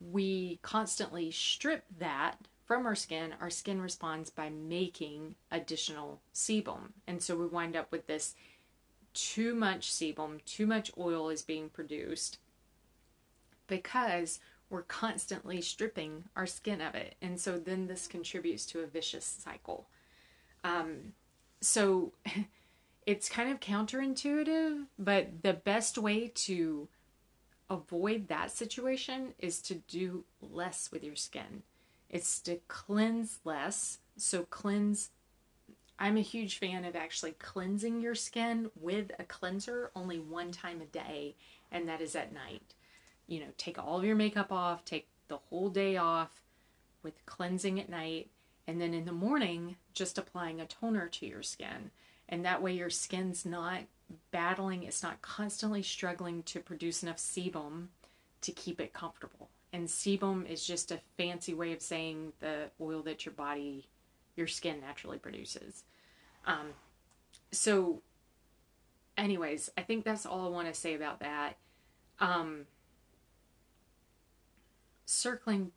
we 0.00 0.58
constantly 0.62 1.30
strip 1.30 1.84
that 1.98 2.36
from 2.68 2.84
our 2.84 2.94
skin, 2.94 3.34
our 3.40 3.48
skin 3.48 3.80
responds 3.80 4.28
by 4.28 4.50
making 4.50 5.34
additional 5.50 6.20
sebum. 6.34 6.92
And 7.06 7.22
so 7.22 7.34
we 7.34 7.46
wind 7.46 7.74
up 7.74 7.90
with 7.90 8.06
this 8.06 8.34
too 9.14 9.54
much 9.54 9.90
sebum, 9.90 10.44
too 10.44 10.66
much 10.66 10.92
oil 10.98 11.30
is 11.30 11.40
being 11.40 11.70
produced 11.70 12.38
because 13.66 14.38
we're 14.68 14.82
constantly 14.82 15.62
stripping 15.62 16.24
our 16.36 16.46
skin 16.46 16.82
of 16.82 16.94
it. 16.94 17.14
And 17.22 17.40
so 17.40 17.58
then 17.58 17.86
this 17.86 18.06
contributes 18.06 18.66
to 18.66 18.80
a 18.80 18.86
vicious 18.86 19.24
cycle. 19.24 19.86
Um, 20.62 21.14
so 21.62 22.12
it's 23.06 23.30
kind 23.30 23.50
of 23.50 23.60
counterintuitive, 23.60 24.84
but 24.98 25.42
the 25.42 25.54
best 25.54 25.96
way 25.96 26.28
to 26.34 26.86
avoid 27.70 28.28
that 28.28 28.50
situation 28.50 29.32
is 29.38 29.62
to 29.62 29.76
do 29.76 30.24
less 30.42 30.92
with 30.92 31.02
your 31.02 31.16
skin. 31.16 31.62
It's 32.10 32.40
to 32.40 32.60
cleanse 32.68 33.38
less. 33.44 33.98
So, 34.16 34.44
cleanse. 34.44 35.10
I'm 35.98 36.16
a 36.16 36.22
huge 36.22 36.58
fan 36.58 36.84
of 36.84 36.94
actually 36.94 37.32
cleansing 37.32 38.00
your 38.00 38.14
skin 38.14 38.70
with 38.78 39.10
a 39.18 39.24
cleanser 39.24 39.90
only 39.96 40.18
one 40.18 40.52
time 40.52 40.80
a 40.80 40.86
day, 40.86 41.34
and 41.72 41.88
that 41.88 42.00
is 42.00 42.14
at 42.14 42.32
night. 42.32 42.74
You 43.26 43.40
know, 43.40 43.52
take 43.56 43.78
all 43.78 43.98
of 43.98 44.04
your 44.04 44.14
makeup 44.16 44.52
off, 44.52 44.84
take 44.84 45.08
the 45.26 45.36
whole 45.36 45.68
day 45.68 45.96
off 45.96 46.40
with 47.02 47.26
cleansing 47.26 47.80
at 47.80 47.88
night, 47.88 48.30
and 48.66 48.80
then 48.80 48.94
in 48.94 49.06
the 49.06 49.12
morning, 49.12 49.76
just 49.92 50.18
applying 50.18 50.60
a 50.60 50.66
toner 50.66 51.08
to 51.08 51.26
your 51.26 51.42
skin. 51.42 51.90
And 52.28 52.44
that 52.44 52.62
way, 52.62 52.72
your 52.72 52.90
skin's 52.90 53.44
not 53.44 53.80
battling, 54.30 54.84
it's 54.84 55.02
not 55.02 55.22
constantly 55.22 55.82
struggling 55.82 56.42
to 56.44 56.60
produce 56.60 57.02
enough 57.02 57.18
sebum 57.18 57.88
to 58.40 58.52
keep 58.52 58.80
it 58.80 58.92
comfortable. 58.92 59.48
And 59.72 59.86
sebum 59.86 60.50
is 60.50 60.66
just 60.66 60.90
a 60.90 61.00
fancy 61.16 61.52
way 61.54 61.72
of 61.72 61.82
saying 61.82 62.32
the 62.40 62.70
oil 62.80 63.02
that 63.02 63.26
your 63.26 63.34
body, 63.34 63.88
your 64.36 64.46
skin 64.46 64.80
naturally 64.80 65.18
produces. 65.18 65.84
Um, 66.46 66.68
so, 67.52 68.00
anyways, 69.16 69.70
I 69.76 69.82
think 69.82 70.04
that's 70.04 70.24
all 70.24 70.46
I 70.46 70.48
want 70.48 70.68
to 70.68 70.74
say 70.74 70.94
about 70.94 71.20
that. 71.20 71.56
Um, 72.18 72.66
circling 75.04 75.72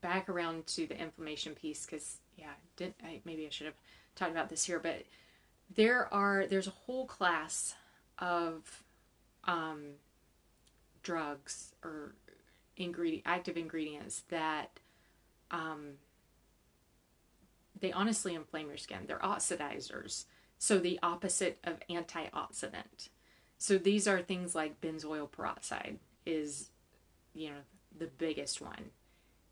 back 0.00 0.28
around 0.28 0.66
to 0.66 0.86
the 0.86 0.98
inflammation 1.00 1.54
piece, 1.54 1.86
because 1.86 2.18
yeah, 2.36 2.52
did 2.76 2.94
I, 3.02 3.20
maybe 3.24 3.46
I 3.46 3.50
should 3.50 3.66
have 3.66 3.76
talked 4.14 4.30
about 4.32 4.50
this 4.50 4.64
here, 4.64 4.78
but 4.78 5.04
there 5.74 6.12
are 6.12 6.46
there's 6.46 6.66
a 6.66 6.70
whole 6.70 7.06
class 7.06 7.74
of 8.18 8.84
um, 9.44 9.92
drugs 11.02 11.74
or 11.82 12.14
ingredient 12.76 13.24
active 13.26 13.56
ingredients 13.56 14.22
that 14.28 14.80
um, 15.50 15.94
they 17.80 17.92
honestly 17.92 18.34
inflame 18.34 18.68
your 18.68 18.76
skin. 18.76 19.00
They're 19.06 19.18
oxidizers, 19.18 20.24
so 20.58 20.78
the 20.78 20.98
opposite 21.02 21.58
of 21.64 21.80
antioxidant. 21.90 23.08
So 23.58 23.78
these 23.78 24.08
are 24.08 24.20
things 24.20 24.54
like 24.54 24.80
benzoyl 24.80 25.30
peroxide 25.30 25.98
is, 26.26 26.70
you 27.34 27.50
know, 27.50 27.60
the 27.96 28.06
biggest 28.06 28.60
one. 28.60 28.90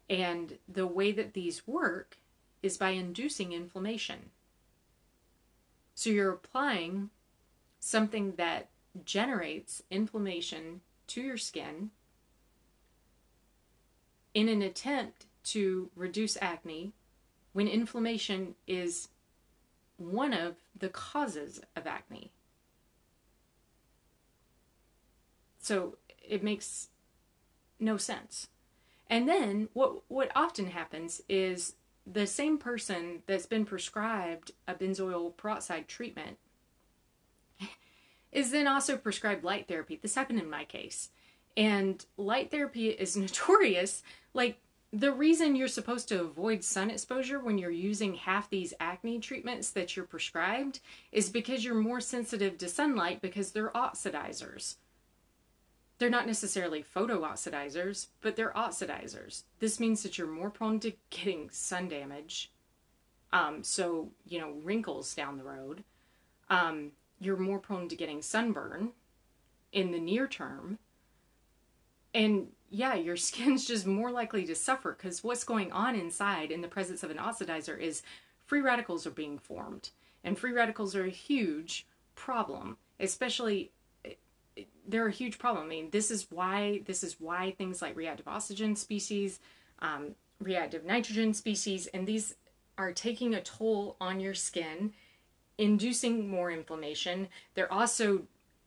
And 0.09 0.59
the 0.69 0.87
way 0.87 1.13
that 1.13 1.35
these 1.35 1.67
work 1.67 2.17
is 2.63 2.77
by 2.77 2.91
inducing 2.91 3.53
inflammation. 3.53 4.31
So 5.95 6.11
you're 6.11 6.33
applying 6.33 7.11
something 7.79 8.35
that 8.37 8.71
generates 9.05 9.83
inflammation 9.91 10.81
to 11.09 11.21
your 11.21 11.37
skin 11.37 11.91
in 14.35 14.49
an 14.49 14.63
attempt 14.63 15.27
to 15.43 15.91
reduce 15.97 16.37
acne 16.41 16.93
when 17.53 17.67
inflammation 17.67 18.55
is 18.67 19.09
one 19.97 20.33
of 20.33 20.57
the 20.79 20.89
causes 20.89 21.61
of 21.77 21.87
acne. 21.87 22.31
So 25.61 25.97
it 26.27 26.43
makes 26.43 26.89
no 27.79 27.97
sense. 27.97 28.49
And 29.09 29.29
then 29.29 29.69
what 29.73 30.03
what 30.09 30.31
often 30.35 30.69
happens 30.69 31.21
is 31.29 31.75
the 32.07 32.27
same 32.27 32.59
person 32.59 33.23
that's 33.27 33.47
been 33.47 33.65
prescribed 33.65 34.53
a 34.67 34.75
benzoyl 34.75 35.37
peroxide 35.37 35.89
treatment 35.89 36.39
is 38.33 38.51
then 38.53 38.67
also 38.67 38.97
prescribed 38.97 39.45
light 39.45 39.69
therapy. 39.69 39.99
This 40.01 40.15
happened 40.15 40.41
in 40.41 40.49
my 40.49 40.65
case. 40.65 41.11
And 41.57 42.05
light 42.17 42.51
therapy 42.51 42.89
is 42.89 43.17
notorious. 43.17 44.03
Like, 44.35 44.61
the 44.93 45.13
reason 45.13 45.55
you're 45.55 45.69
supposed 45.69 46.09
to 46.09 46.21
avoid 46.21 46.65
sun 46.65 46.91
exposure 46.91 47.39
when 47.39 47.59
you're 47.59 47.71
using 47.71 48.15
half 48.15 48.51
these 48.51 48.75
acne 48.81 49.21
treatments 49.21 49.71
that 49.71 49.95
you're 49.95 50.05
prescribed 50.05 50.81
is 51.13 51.29
because 51.29 51.65
you're 51.65 51.77
more 51.77 52.01
sensitive 52.01 52.59
to 52.59 52.69
sunlight 52.69 53.23
because 53.23 53.53
they're 53.53 53.71
oxidizers. 53.71 54.77
They're 55.99 56.11
not 56.11 56.27
necessarily 56.27 56.83
photooxidizers, 56.83 58.09
but 58.21 58.35
they're 58.35 58.53
oxidizers. 58.53 59.45
This 59.61 59.79
means 59.79 60.03
that 60.03 60.19
you're 60.19 60.27
more 60.27 60.51
prone 60.51 60.81
to 60.81 60.93
getting 61.11 61.51
sun 61.51 61.89
damage. 61.89 62.51
Um, 63.33 63.63
so, 63.63 64.09
you 64.27 64.41
know, 64.41 64.53
wrinkles 64.65 65.15
down 65.15 65.37
the 65.37 65.45
road. 65.45 65.85
Um, 66.49 66.93
you're 67.21 67.37
more 67.37 67.59
prone 67.59 67.89
to 67.89 67.97
getting 67.97 68.23
sunburn 68.23 68.91
in 69.73 69.93
the 69.93 70.01
near 70.01 70.27
term. 70.27 70.79
And 72.15 72.49
yeah, 72.71 72.95
your 72.95 73.17
skin's 73.29 73.67
just 73.67 73.87
more 73.87 74.11
likely 74.11 74.45
to 74.47 74.55
suffer 74.55 74.97
because 74.97 75.25
what's 75.25 75.45
going 75.45 75.73
on 75.73 75.95
inside 75.95 76.51
in 76.51 76.61
the 76.61 76.69
presence 76.69 77.03
of 77.03 77.11
an 77.11 77.19
oxidizer 77.19 77.79
is 77.79 78.03
free 78.47 78.61
radicals 78.61 79.07
are 79.07 79.11
being 79.11 79.39
formed. 79.39 79.91
And 80.23 80.39
free 80.39 80.53
radicals 80.53 80.95
are 80.95 81.05
a 81.05 81.11
huge 81.11 81.87
problem, 82.15 82.77
especially 82.99 83.73
they're 84.87 85.07
a 85.07 85.13
huge 85.13 85.39
problem. 85.39 85.65
I 85.65 85.69
mean, 85.69 85.91
this 85.91 86.11
is 86.11 86.27
why 86.31 86.83
this 86.85 87.03
is 87.03 87.21
why 87.21 87.55
things 87.57 87.81
like 87.81 87.97
reactive 87.97 88.29
oxygen 88.29 88.77
species, 88.77 89.41
um, 89.81 90.15
reactive 90.41 90.85
nitrogen 90.85 91.33
species, 91.35 91.87
and 91.89 92.07
these 92.07 92.35
are 92.77 92.93
taking 92.93 93.35
a 93.35 93.43
toll 93.43 93.97
on 94.01 94.21
your 94.21 94.35
skin, 94.35 94.93
inducing 95.59 96.29
more 96.29 96.51
inflammation. 96.51 97.29
They're 97.55 97.73
also 97.73 98.23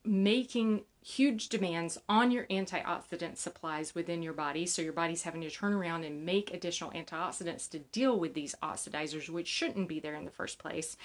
making 0.06 0.84
huge 1.04 1.50
demands 1.50 1.98
on 2.08 2.32
your 2.32 2.46
antioxidant 2.46 3.38
supplies 3.38 3.94
within 3.94 4.24
your 4.24 4.34
body. 4.34 4.66
So 4.66 4.82
your 4.82 4.94
body's 4.94 5.24
having 5.24 5.42
to 5.42 5.50
turn 5.50 5.74
around 5.74 6.04
and 6.04 6.26
make 6.26 6.54
additional 6.54 6.92
antioxidants 6.92 7.70
to 7.72 7.80
deal 7.80 8.18
with 8.18 8.34
these 8.34 8.56
oxidizers, 8.64 9.30
which 9.30 9.48
shouldn't 9.48 9.90
be 9.90 10.00
there 10.00 10.16
in 10.16 10.26
the 10.26 10.32
first 10.32 10.60
place. 10.60 10.96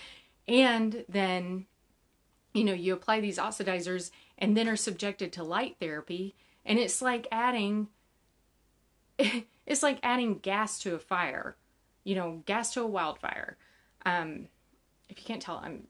And 0.46 1.04
then, 1.08 1.66
you 2.54 2.64
know, 2.64 2.72
you 2.72 2.92
apply 2.94 3.20
these 3.20 3.38
oxidizers 3.38 4.10
and 4.38 4.56
then 4.56 4.68
are 4.68 4.76
subjected 4.76 5.32
to 5.32 5.42
light 5.42 5.76
therapy 5.80 6.34
and 6.64 6.78
it's 6.78 7.02
like 7.02 7.26
adding 7.32 7.88
it's 9.66 9.82
like 9.82 9.98
adding 10.02 10.38
gas 10.38 10.78
to 10.78 10.94
a 10.94 10.98
fire 10.98 11.56
you 12.04 12.14
know 12.14 12.42
gas 12.46 12.72
to 12.74 12.82
a 12.82 12.86
wildfire 12.86 13.56
um 14.06 14.46
if 15.08 15.18
you 15.18 15.24
can't 15.24 15.42
tell 15.42 15.60
i'm 15.64 15.82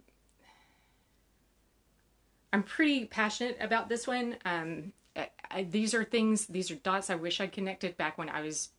i'm 2.53 2.63
pretty 2.63 3.05
passionate 3.05 3.57
about 3.61 3.89
this 3.89 4.07
one 4.07 4.37
um 4.45 4.93
I, 5.17 5.31
I, 5.51 5.63
these 5.65 5.95
are 5.95 6.05
things 6.05 6.47
these 6.47 6.71
are 6.71 6.77
dots 6.77 7.11
i 7.11 7.15
wish 7.15 7.41
i'd 7.41 7.53
connected 7.53 7.97
back 7.97 8.19
when 8.19 8.29
i 8.29 8.41
was 8.41 8.71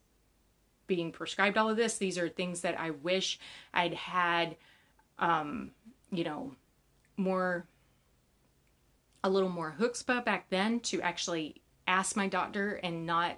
being 0.86 1.12
prescribed 1.12 1.56
all 1.56 1.70
of 1.70 1.76
this 1.76 1.98
these 1.98 2.18
are 2.18 2.28
things 2.28 2.62
that 2.62 2.78
i 2.78 2.90
wish 2.90 3.38
i'd 3.74 3.94
had 3.94 4.56
um 5.18 5.70
you 6.10 6.24
know 6.24 6.52
more 7.16 7.66
a 9.22 9.30
little 9.30 9.48
more 9.48 9.74
chutzpah 9.78 10.24
back 10.24 10.48
then 10.50 10.80
to 10.80 11.00
actually 11.02 11.60
ask 11.86 12.16
my 12.16 12.28
doctor 12.28 12.74
and 12.82 13.04
not 13.04 13.36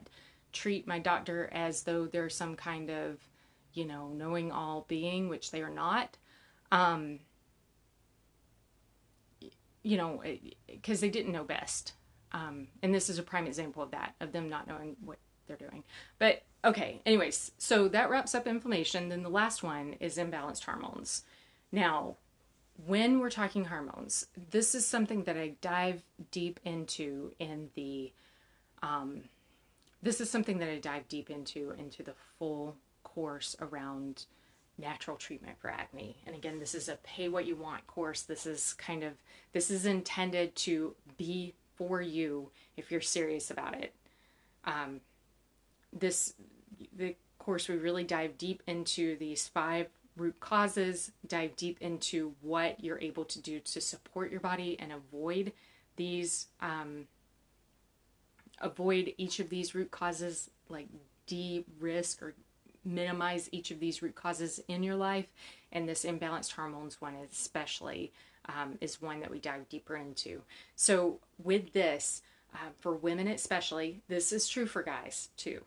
treat 0.52 0.86
my 0.86 0.98
doctor 0.98 1.48
as 1.52 1.82
though 1.82 2.06
they're 2.06 2.28
some 2.28 2.54
kind 2.54 2.90
of, 2.90 3.18
you 3.72 3.84
know, 3.84 4.08
knowing 4.08 4.52
all 4.52 4.84
being, 4.88 5.28
which 5.28 5.50
they 5.50 5.62
are 5.62 5.70
not. 5.70 6.16
Um, 6.70 7.20
you 9.82 9.96
know, 9.96 10.22
because 10.66 11.00
they 11.00 11.10
didn't 11.10 11.32
know 11.32 11.44
best. 11.44 11.94
Um, 12.32 12.68
and 12.82 12.94
this 12.94 13.10
is 13.10 13.18
a 13.18 13.22
prime 13.22 13.46
example 13.46 13.82
of 13.82 13.90
that, 13.90 14.14
of 14.20 14.32
them 14.32 14.48
not 14.48 14.66
knowing 14.66 14.96
what 15.04 15.18
they're 15.46 15.56
doing. 15.56 15.84
But 16.18 16.42
okay, 16.64 17.00
anyways, 17.04 17.52
so 17.58 17.88
that 17.88 18.10
wraps 18.10 18.34
up 18.34 18.46
inflammation. 18.46 19.08
Then 19.08 19.22
the 19.22 19.28
last 19.28 19.62
one 19.62 19.94
is 20.00 20.16
imbalanced 20.16 20.64
hormones. 20.64 21.24
Now, 21.70 22.16
when 22.86 23.18
we're 23.18 23.30
talking 23.30 23.66
hormones, 23.66 24.26
this 24.50 24.74
is 24.74 24.86
something 24.86 25.24
that 25.24 25.36
I 25.36 25.54
dive 25.60 26.02
deep 26.30 26.60
into 26.64 27.34
in 27.38 27.70
the 27.74 28.12
um, 28.82 29.22
this 30.02 30.20
is 30.20 30.28
something 30.28 30.58
that 30.58 30.68
I 30.68 30.78
dive 30.78 31.08
deep 31.08 31.30
into 31.30 31.74
into 31.78 32.02
the 32.02 32.14
full 32.38 32.76
course 33.04 33.54
around 33.60 34.26
natural 34.82 35.16
treatment 35.16 35.56
for 35.58 35.70
acne. 35.70 36.16
And 36.26 36.34
again, 36.34 36.58
this 36.58 36.74
is 36.74 36.88
a 36.88 36.96
pay 36.96 37.28
what 37.28 37.46
you 37.46 37.56
want 37.56 37.86
course. 37.86 38.22
This 38.22 38.44
is 38.44 38.74
kind 38.74 39.02
of 39.02 39.14
this 39.52 39.70
is 39.70 39.86
intended 39.86 40.54
to 40.56 40.94
be 41.16 41.54
for 41.76 42.02
you 42.02 42.50
if 42.76 42.90
you're 42.90 43.00
serious 43.00 43.50
about 43.50 43.74
it. 43.74 43.94
Um, 44.64 45.00
this 45.92 46.34
the 46.96 47.16
course 47.38 47.68
we 47.68 47.76
really 47.76 48.04
dive 48.04 48.36
deep 48.36 48.62
into 48.66 49.16
these 49.16 49.48
five 49.48 49.86
root 50.16 50.38
causes, 50.40 51.12
dive 51.26 51.56
deep 51.56 51.78
into 51.80 52.34
what 52.42 52.82
you're 52.82 53.00
able 53.00 53.24
to 53.24 53.40
do 53.40 53.60
to 53.60 53.80
support 53.80 54.30
your 54.30 54.40
body 54.40 54.76
and 54.78 54.92
avoid 54.92 55.52
these 55.96 56.48
um, 56.60 57.06
avoid 58.60 59.14
each 59.16 59.40
of 59.40 59.48
these 59.48 59.74
root 59.74 59.90
causes 59.90 60.50
like 60.68 60.88
de-risk 61.26 62.22
or 62.22 62.34
minimize 62.84 63.48
each 63.52 63.70
of 63.70 63.80
these 63.80 64.02
root 64.02 64.14
causes 64.14 64.60
in 64.68 64.82
your 64.82 64.96
life 64.96 65.26
and 65.72 65.88
this 65.88 66.04
imbalanced 66.04 66.52
hormones 66.52 67.00
one 67.00 67.16
especially 67.30 68.12
um, 68.46 68.76
is 68.80 69.00
one 69.00 69.20
that 69.20 69.30
we 69.30 69.38
dive 69.38 69.68
deeper 69.68 69.96
into. 69.96 70.42
So 70.74 71.20
with 71.42 71.72
this 71.72 72.22
uh, 72.54 72.70
for 72.80 72.94
women 72.94 73.28
especially 73.28 74.02
this 74.08 74.32
is 74.32 74.48
true 74.48 74.66
for 74.66 74.82
guys 74.82 75.30
too. 75.36 75.62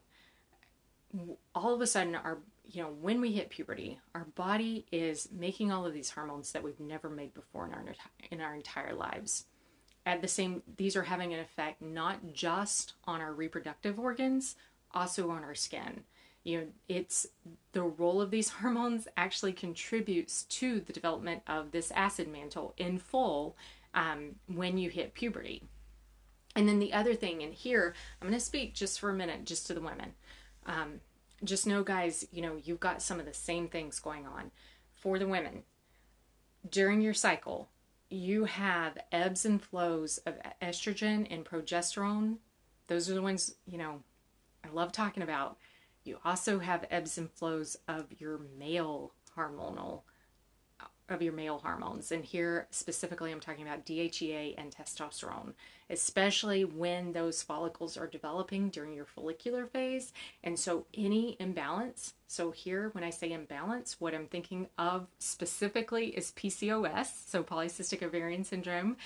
All 1.53 1.73
of 1.73 1.81
a 1.81 1.87
sudden 1.87 2.15
our 2.15 2.39
you 2.65 2.81
know 2.81 2.89
when 2.89 3.21
we 3.21 3.31
hit 3.31 3.49
puberty 3.49 3.99
our 4.13 4.25
body 4.35 4.85
is 4.91 5.29
making 5.31 5.71
all 5.71 5.85
of 5.85 5.93
these 5.93 6.09
hormones 6.09 6.51
that 6.51 6.63
we've 6.63 6.79
never 6.79 7.09
made 7.09 7.33
before 7.33 7.65
in 7.67 7.73
our 7.73 7.85
in 8.31 8.41
our 8.41 8.55
entire 8.55 8.93
lives. 8.93 9.45
At 10.05 10.21
the 10.21 10.27
same 10.27 10.63
these 10.77 10.95
are 10.95 11.03
having 11.03 11.33
an 11.33 11.39
effect 11.39 11.81
not 11.81 12.33
just 12.33 12.93
on 13.05 13.21
our 13.21 13.33
reproductive 13.33 13.99
organs 13.99 14.55
also 14.93 15.29
on 15.29 15.43
our 15.43 15.55
skin 15.55 16.03
you 16.45 16.57
know 16.57 16.67
it's 16.87 17.27
the 17.73 17.81
role 17.81 18.21
of 18.21 18.31
these 18.31 18.49
hormones 18.61 19.07
actually 19.17 19.51
contributes 19.51 20.43
to 20.43 20.79
the 20.79 20.93
development 20.93 21.41
of 21.47 21.71
this 21.71 21.91
acid 21.91 22.27
mantle 22.27 22.73
in 22.77 22.97
full 22.97 23.57
um, 23.93 24.35
when 24.47 24.77
you 24.77 24.89
hit 24.89 25.13
puberty 25.13 25.63
and 26.55 26.69
then 26.69 26.79
the 26.79 26.93
other 26.93 27.13
thing 27.13 27.43
and 27.43 27.53
here 27.53 27.93
i'm 28.21 28.29
going 28.29 28.39
to 28.39 28.45
speak 28.45 28.73
just 28.73 28.99
for 28.99 29.09
a 29.09 29.13
minute 29.13 29.43
just 29.43 29.67
to 29.67 29.73
the 29.73 29.81
women 29.81 30.13
um, 30.65 31.01
just 31.43 31.67
know 31.67 31.83
guys 31.83 32.25
you 32.31 32.41
know 32.41 32.57
you've 32.63 32.79
got 32.79 33.01
some 33.01 33.19
of 33.19 33.25
the 33.25 33.33
same 33.33 33.67
things 33.67 33.99
going 33.99 34.25
on 34.25 34.51
for 34.93 35.19
the 35.19 35.27
women 35.27 35.63
during 36.69 37.01
your 37.01 37.13
cycle 37.13 37.67
you 38.09 38.45
have 38.45 38.97
ebbs 39.11 39.45
and 39.45 39.61
flows 39.61 40.19
of 40.19 40.35
estrogen 40.61 41.27
and 41.29 41.45
progesterone. 41.45 42.37
Those 42.87 43.09
are 43.09 43.13
the 43.13 43.21
ones, 43.21 43.55
you 43.65 43.77
know, 43.77 44.03
I 44.63 44.69
love 44.69 44.91
talking 44.91 45.23
about. 45.23 45.57
You 46.05 46.19
also 46.23 46.59
have 46.59 46.85
ebbs 46.89 47.17
and 47.17 47.29
flows 47.31 47.77
of 47.87 48.05
your 48.19 48.39
male 48.57 49.11
hormonal 49.37 50.03
of 51.09 51.21
your 51.21 51.33
male 51.33 51.59
hormones. 51.59 52.11
And 52.11 52.25
here 52.25 52.67
specifically, 52.71 53.31
I'm 53.31 53.39
talking 53.39 53.65
about 53.65 53.85
DHEA 53.85 54.55
and 54.57 54.75
testosterone, 54.75 55.53
especially 55.89 56.65
when 56.65 57.13
those 57.13 57.43
follicles 57.43 57.95
are 57.95 58.07
developing 58.07 58.69
during 58.69 58.93
your 58.93 59.05
follicular 59.05 59.67
phase. 59.67 60.13
And 60.43 60.57
so, 60.57 60.87
any 60.95 61.37
imbalance, 61.39 62.15
so 62.27 62.51
here, 62.51 62.89
when 62.93 63.03
I 63.03 63.11
say 63.11 63.31
imbalance, 63.31 63.97
what 63.99 64.15
I'm 64.15 64.27
thinking 64.27 64.67
of 64.77 65.07
specifically 65.19 66.07
is 66.07 66.31
PCOS, 66.31 67.27
so 67.27 67.43
polycystic 67.43 68.01
ovarian 68.01 68.43
syndrome. 68.43 68.97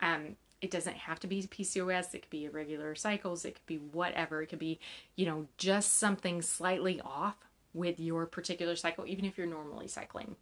Um, 0.00 0.36
it 0.64 0.70
doesn't 0.70 0.96
have 0.96 1.20
to 1.20 1.26
be 1.26 1.42
PCOS, 1.42 2.14
it 2.14 2.22
could 2.22 2.30
be 2.30 2.46
irregular 2.46 2.94
cycles, 2.94 3.44
it 3.44 3.54
could 3.54 3.66
be 3.66 3.76
whatever, 3.76 4.42
it 4.42 4.48
could 4.48 4.58
be, 4.58 4.80
you 5.16 5.26
know, 5.26 5.46
just 5.58 5.94
something 5.94 6.42
slightly 6.42 7.00
off 7.00 7.36
with 7.72 8.00
your 8.00 8.26
particular 8.26 8.76
cycle, 8.76 9.04
even 9.06 9.24
if 9.24 9.36
you're 9.36 9.46
normally 9.46 9.88
cycling 9.88 10.36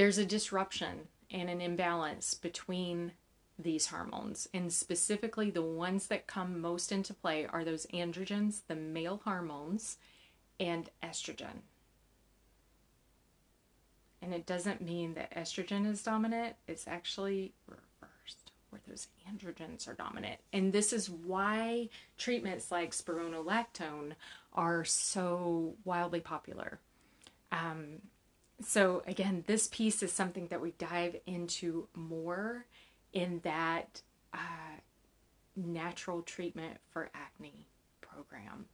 there's 0.00 0.16
a 0.16 0.24
disruption 0.24 1.08
and 1.30 1.50
an 1.50 1.60
imbalance 1.60 2.32
between 2.34 3.12
these 3.58 3.88
hormones. 3.88 4.48
And 4.54 4.72
specifically, 4.72 5.50
the 5.50 5.60
ones 5.60 6.06
that 6.06 6.26
come 6.26 6.60
most 6.60 6.90
into 6.90 7.12
play 7.12 7.46
are 7.46 7.64
those 7.64 7.86
androgens, 7.92 8.62
the 8.66 8.76
male 8.76 9.20
hormones, 9.24 9.98
and 10.58 10.88
estrogen. 11.02 11.64
And 14.22 14.32
it 14.32 14.46
doesn't 14.46 14.80
mean 14.80 15.14
that 15.14 15.34
estrogen 15.34 15.86
is 15.86 16.02
dominant, 16.02 16.56
it's 16.66 16.88
actually 16.88 17.52
where 18.70 18.80
those 18.88 19.08
androgens 19.30 19.88
are 19.88 19.94
dominant. 19.94 20.40
And 20.52 20.72
this 20.72 20.92
is 20.92 21.10
why 21.10 21.88
treatments 22.18 22.70
like 22.70 22.92
spironolactone 22.92 24.12
are 24.52 24.84
so 24.84 25.74
wildly 25.84 26.20
popular. 26.20 26.78
Um, 27.52 28.02
so 28.62 29.02
again, 29.06 29.44
this 29.46 29.68
piece 29.68 30.02
is 30.02 30.12
something 30.12 30.46
that 30.48 30.60
we 30.60 30.72
dive 30.72 31.16
into 31.26 31.88
more 31.94 32.66
in 33.12 33.40
that 33.42 34.02
uh, 34.32 34.78
natural 35.56 36.22
treatment 36.22 36.78
for 36.90 37.10
acne 37.14 37.66
program. 38.00 38.66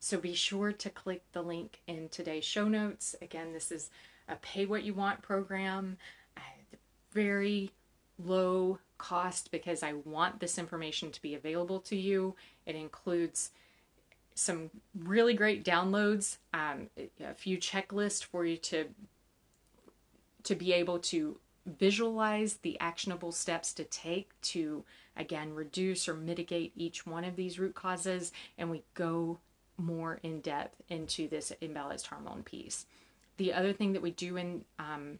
So 0.00 0.18
be 0.18 0.34
sure 0.34 0.72
to 0.72 0.90
click 0.90 1.22
the 1.32 1.42
link 1.42 1.80
in 1.86 2.08
today's 2.08 2.44
show 2.44 2.68
notes. 2.68 3.14
Again, 3.22 3.52
this 3.52 3.72
is 3.72 3.90
a 4.28 4.36
pay 4.36 4.66
what 4.66 4.84
you 4.84 4.94
want 4.94 5.22
program, 5.22 5.96
very 7.14 7.70
low 8.18 8.78
cost 9.04 9.50
because 9.50 9.82
I 9.82 9.92
want 9.92 10.40
this 10.40 10.56
information 10.58 11.10
to 11.12 11.20
be 11.20 11.34
available 11.34 11.80
to 11.80 11.96
you. 11.96 12.36
It 12.64 12.74
includes 12.74 13.50
some 14.34 14.70
really 14.98 15.34
great 15.34 15.62
downloads, 15.62 16.38
um, 16.54 16.88
a 17.22 17.34
few 17.34 17.58
checklists 17.58 18.24
for 18.24 18.44
you 18.44 18.56
to 18.56 18.86
to 20.44 20.54
be 20.54 20.72
able 20.72 20.98
to 20.98 21.38
visualize 21.66 22.56
the 22.56 22.78
actionable 22.80 23.32
steps 23.32 23.72
to 23.74 23.84
take 23.84 24.30
to 24.42 24.84
again 25.16 25.54
reduce 25.54 26.08
or 26.08 26.14
mitigate 26.14 26.72
each 26.76 27.06
one 27.06 27.24
of 27.24 27.36
these 27.36 27.58
root 27.58 27.74
causes 27.74 28.30
and 28.58 28.70
we 28.70 28.82
go 28.92 29.38
more 29.78 30.20
in 30.22 30.40
depth 30.40 30.82
into 30.90 31.26
this 31.28 31.50
imbalanced 31.62 32.06
hormone 32.08 32.42
piece 32.42 32.84
the 33.38 33.54
other 33.54 33.72
thing 33.72 33.94
that 33.94 34.02
we 34.02 34.10
do 34.10 34.36
in 34.36 34.62
um, 34.78 35.18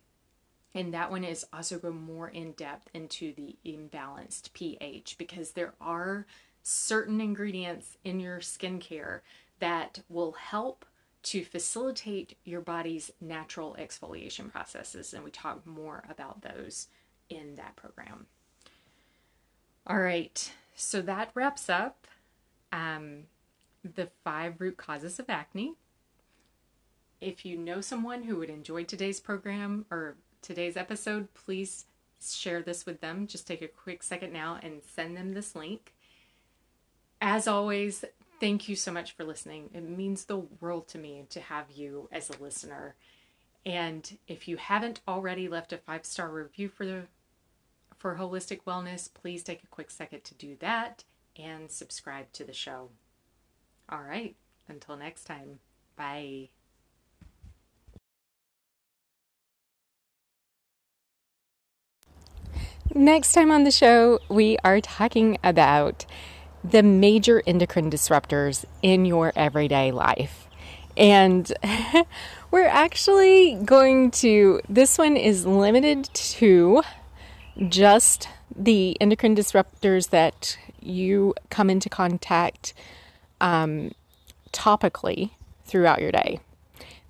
and 0.75 0.93
that 0.93 1.11
one 1.11 1.25
is 1.25 1.47
also 1.53 1.79
go 1.79 1.93
more 1.93 2.29
in 2.29 2.53
depth 2.53 2.89
into 2.93 3.33
the 3.35 3.57
imbalanced 3.65 4.53
ph 4.53 5.17
because 5.19 5.53
there 5.53 5.75
are 5.81 6.27
certain 6.63 7.21
ingredients 7.21 7.97
in 8.05 8.19
your 8.19 8.41
skincare 8.41 9.21
that 9.61 10.01
will 10.09 10.33
help 10.33 10.85
to 11.25 11.43
facilitate 11.43 12.37
your 12.45 12.61
body's 12.61 13.11
natural 13.19 13.75
exfoliation 13.81 14.53
processes. 14.53 15.15
And 15.15 15.25
we 15.25 15.31
talk 15.31 15.67
more 15.67 16.05
about 16.09 16.43
those 16.43 16.89
in 17.31 17.55
that 17.57 17.77
program. 17.77 18.27
All 19.87 19.99
right, 19.99 20.53
so 20.75 21.01
that 21.03 21.31
wraps 21.35 21.71
up 21.71 22.07
um, 22.73 23.25
the 23.83 24.09
five 24.23 24.61
root 24.61 24.77
causes 24.77 25.19
of 25.19 25.31
acne. 25.31 25.75
If 27.21 27.47
you 27.47 27.57
know 27.57 27.81
someone 27.81 28.25
who 28.25 28.37
would 28.37 28.51
enjoy 28.51 28.85
today's 28.85 29.21
program 29.21 29.87
or 29.91 30.17
today's 30.45 30.77
episode, 30.77 31.33
please 31.35 31.87
share 32.23 32.63
this 32.63 32.87
with 32.87 33.01
them. 33.01 33.27
Just 33.27 33.47
take 33.47 33.63
a 33.63 33.69
quick 33.69 34.03
second 34.03 34.33
now 34.33 34.59
and 34.63 34.83
send 34.85 35.17
them 35.17 35.33
this 35.33 35.57
link. 35.57 35.95
As 37.21 37.49
always, 37.49 38.05
thank 38.41 38.69
you 38.69 38.77
so 38.77 38.93
much 38.93 39.13
for 39.13 39.25
listening. 39.25 39.71
It 39.75 39.89
means 39.89 40.25
the 40.25 40.39
world 40.61 40.87
to 40.89 40.99
me 40.99 41.25
to 41.31 41.41
have 41.41 41.71
you 41.71 42.09
as 42.13 42.31
a 42.31 42.43
listener. 42.43 42.95
And 43.67 44.19
if 44.29 44.47
you 44.47 44.59
haven't 44.59 45.01
already 45.09 45.49
left 45.49 45.73
a 45.73 45.79
five 45.79 46.05
star 46.05 46.31
review 46.31 46.69
for 46.69 46.85
the 46.85 47.03
for 47.97 48.17
holistic 48.17 48.65
wellness, 48.67 49.13
please 49.13 49.43
take 49.43 49.63
a 49.63 49.69
quick 49.69 49.91
second 49.91 50.25
to 50.25 50.35
do 50.35 50.57
that 50.61 51.05
and 51.39 51.71
subscribe 51.71 52.31
to 52.33 52.45
the 52.45 52.53
show. 52.53 52.91
All 53.89 54.03
right, 54.03 54.37
until 54.69 54.97
next 54.97 55.25
time, 55.25 55.61
bye. 55.97 56.49
Next 62.97 63.33
time 63.33 63.51
on 63.51 63.65
the 63.65 63.73
show, 63.73 64.21
we 64.29 64.57
are 64.63 64.81
talking 64.81 65.37
about 65.43 66.07
the 66.63 66.81
major 66.81 67.43
endocrine 67.45 67.91
disruptors 67.91 68.65
in 68.83 69.05
your 69.05 69.33
everyday 69.35 69.91
life. 69.91 70.47
And 70.97 71.53
we're 72.53 72.69
actually 72.69 73.57
going 73.65 74.13
to, 74.13 74.61
this 74.69 74.97
one 74.97 75.17
is 75.17 75.45
limited 75.45 76.05
to 76.15 76.83
just 77.69 78.29
the 78.55 78.97
endocrine 79.01 79.35
disruptors 79.35 80.11
that 80.11 80.57
you 80.81 81.35
come 81.51 81.71
into 81.71 81.89
contact 81.89 82.75
um, 83.41 83.91
topically 84.53 85.33
throughout 85.65 86.01
your 86.01 86.13
day. 86.13 86.39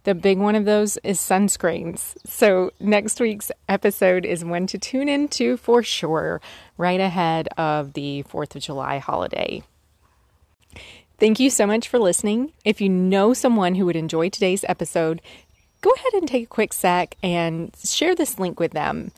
The 0.05 0.15
big 0.15 0.39
one 0.39 0.55
of 0.55 0.67
those 0.67 0.99
is 0.99 1.19
sunscreens. 1.19 2.15
So, 2.27 2.71
next 2.79 3.21
week's 3.21 3.51
episode 3.71 4.27
is 4.27 4.45
one 4.45 4.67
to 4.67 4.79
tune 4.79 5.09
into 5.09 5.57
for 5.57 5.83
sure, 5.83 6.43
right 6.77 7.01
ahead 7.01 7.49
of 7.57 7.95
the 7.95 8.23
4th 8.25 8.55
of 8.55 8.63
July 8.63 8.99
holiday. 8.99 9.63
Thank 11.19 11.41
you 11.41 11.49
so 11.49 11.67
much 11.67 11.89
for 11.89 11.99
listening. 11.99 12.53
If 12.67 12.83
you 12.83 12.91
know 12.91 13.33
someone 13.33 13.77
who 13.77 13.87
would 13.87 13.97
enjoy 13.97 14.29
today's 14.29 14.65
episode, 14.69 15.23
go 15.81 15.91
ahead 15.93 16.13
and 16.13 16.29
take 16.29 16.45
a 16.45 16.49
quick 16.49 16.75
sec 16.75 17.17
and 17.23 17.75
share 17.83 18.15
this 18.15 18.39
link 18.39 18.61
with 18.61 18.73
them. 18.73 19.11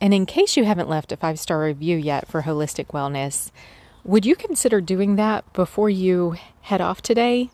And 0.00 0.14
in 0.14 0.26
case 0.26 0.56
you 0.56 0.64
haven't 0.64 0.88
left 0.88 1.10
a 1.10 1.16
five 1.16 1.40
star 1.40 1.60
review 1.64 1.96
yet 1.96 2.28
for 2.28 2.42
Holistic 2.42 2.88
Wellness, 2.88 3.50
would 4.04 4.24
you 4.24 4.36
consider 4.36 4.80
doing 4.80 5.16
that 5.16 5.50
before 5.54 5.90
you 5.90 6.36
head 6.60 6.80
off 6.80 7.02
today? 7.02 7.50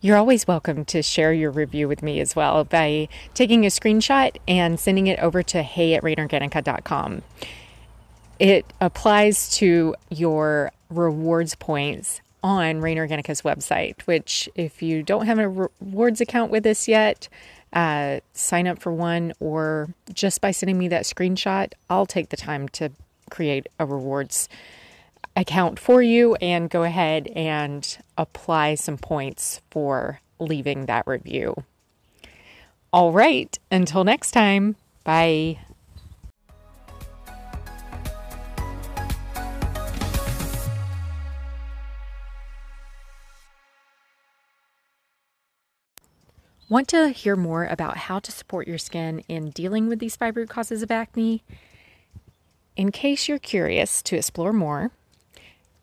You're 0.00 0.16
always 0.16 0.46
welcome 0.46 0.84
to 0.86 1.02
share 1.02 1.32
your 1.32 1.50
review 1.50 1.88
with 1.88 2.04
me 2.04 2.20
as 2.20 2.36
well 2.36 2.62
by 2.62 3.08
taking 3.34 3.64
a 3.64 3.68
screenshot 3.68 4.36
and 4.46 4.78
sending 4.78 5.08
it 5.08 5.18
over 5.18 5.42
to 5.42 5.64
hey 5.64 5.94
at 5.94 6.04
rainorganica.com. 6.04 7.22
It 8.38 8.64
applies 8.80 9.50
to 9.56 9.96
your 10.08 10.70
rewards 10.88 11.56
points 11.56 12.20
on 12.44 12.80
Rain 12.80 12.96
Organica's 12.96 13.42
website, 13.42 14.00
which, 14.02 14.48
if 14.54 14.82
you 14.82 15.02
don't 15.02 15.26
have 15.26 15.40
a 15.40 15.48
rewards 15.48 16.20
account 16.20 16.52
with 16.52 16.64
us 16.64 16.86
yet, 16.86 17.28
uh, 17.72 18.20
sign 18.34 18.68
up 18.68 18.78
for 18.78 18.92
one, 18.92 19.32
or 19.40 19.88
just 20.14 20.40
by 20.40 20.52
sending 20.52 20.78
me 20.78 20.86
that 20.86 21.02
screenshot, 21.02 21.72
I'll 21.90 22.06
take 22.06 22.28
the 22.28 22.36
time 22.36 22.68
to 22.68 22.92
create 23.30 23.66
a 23.80 23.84
rewards 23.84 24.48
account 25.38 25.78
for 25.78 26.02
you 26.02 26.34
and 26.36 26.68
go 26.68 26.82
ahead 26.82 27.28
and 27.28 27.98
apply 28.18 28.74
some 28.74 28.98
points 28.98 29.60
for 29.70 30.20
leaving 30.40 30.86
that 30.86 31.06
review. 31.06 31.54
All 32.92 33.12
right, 33.12 33.56
until 33.70 34.02
next 34.02 34.32
time, 34.32 34.74
bye. 35.04 35.60
Want 46.68 46.88
to 46.88 47.10
hear 47.10 47.36
more 47.36 47.64
about 47.64 47.96
how 47.96 48.18
to 48.18 48.32
support 48.32 48.66
your 48.66 48.76
skin 48.76 49.22
in 49.28 49.50
dealing 49.50 49.88
with 49.88 50.00
these 50.00 50.16
five 50.16 50.36
root 50.36 50.50
causes 50.50 50.82
of 50.82 50.90
acne? 50.90 51.44
In 52.76 52.90
case 52.90 53.28
you're 53.28 53.38
curious 53.38 54.02
to 54.02 54.16
explore 54.16 54.52
more, 54.52 54.90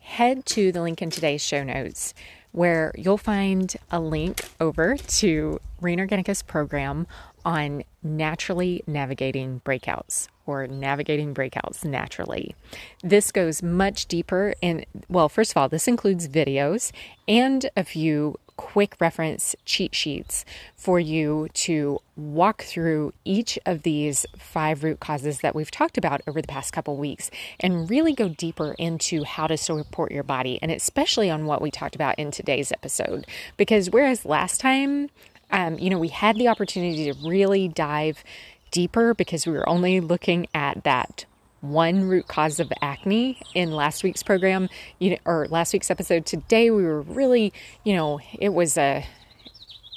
head 0.06 0.46
to 0.46 0.72
the 0.72 0.82
link 0.82 1.02
in 1.02 1.10
today's 1.10 1.44
show 1.44 1.64
notes 1.64 2.14
where 2.52 2.94
you'll 2.96 3.18
find 3.18 3.76
a 3.92 4.00
link 4.00 4.46
over 4.62 4.96
to 4.96 5.60
Rain 5.82 6.00
Organica's 6.00 6.42
program 6.42 7.06
on 7.44 7.84
naturally 8.02 8.82
navigating 8.88 9.62
breakouts 9.66 10.28
or 10.46 10.68
navigating 10.68 11.34
breakouts 11.34 11.84
naturally. 11.84 12.56
This 13.04 13.32
goes 13.32 13.62
much 13.62 14.06
deeper 14.06 14.54
in, 14.62 14.86
well, 15.10 15.28
first 15.28 15.52
of 15.52 15.58
all, 15.58 15.68
this 15.68 15.88
includes 15.88 16.30
videos 16.30 16.92
and 17.28 17.70
a 17.76 17.84
few 17.84 18.40
quick 18.58 18.96
reference 19.00 19.56
cheat 19.66 19.94
sheets 19.94 20.46
for 20.76 21.00
you 21.00 21.48
to 21.54 22.00
walk 22.16 22.64
through 22.64 23.14
each 23.26 23.60
of 23.66 23.84
these 23.84 24.26
five 24.38 24.84
root 24.84 25.00
causes 25.00 25.40
that 25.40 25.56
we've 25.56 25.72
talked 25.72 25.98
about 25.98 26.22
over 26.28 26.42
the 26.42 26.48
past 26.48 26.72
couple 26.72 26.96
weeks 26.96 27.30
and 27.60 27.90
really 27.90 28.14
go 28.14 28.30
deeper 28.30 28.76
into 28.78 29.24
how 29.24 29.48
to 29.48 29.58
support 29.58 30.12
your 30.12 30.24
body 30.24 30.58
and 30.62 30.72
especially 30.72 31.30
on 31.30 31.46
what 31.46 31.62
we 31.62 31.70
talked 31.70 31.96
about 31.96 32.18
in 32.18 32.32
today's 32.32 32.72
episode. 32.72 33.26
Because 33.58 33.90
whereas 33.90 34.26
last 34.26 34.60
time, 34.62 35.10
um, 35.52 35.78
you 35.78 35.90
know, 35.90 36.00
we 36.00 36.08
had 36.08 36.38
the 36.38 36.48
opportunity 36.48 37.12
to 37.12 37.28
really 37.28 37.68
dive 37.68 38.24
deeper 38.72 39.14
because 39.14 39.46
we 39.46 39.54
were 39.54 39.68
only 39.68 40.00
looking 40.00 40.48
at 40.54 40.84
that 40.84 41.26
one 41.70 42.08
root 42.08 42.28
cause 42.28 42.60
of 42.60 42.72
acne 42.82 43.40
in 43.54 43.72
last 43.72 44.04
week's 44.04 44.24
program, 44.24 44.70
you 45.00 45.12
know, 45.12 45.18
or 45.26 45.48
last 45.50 45.74
week's 45.74 45.92
episode. 45.92 46.26
Today 46.26 46.72
we 46.72 46.84
were 46.84 47.02
really, 47.02 47.54
you 47.84 47.96
know, 47.96 48.20
it 48.40 48.54
was 48.54 48.78
a 48.78 49.06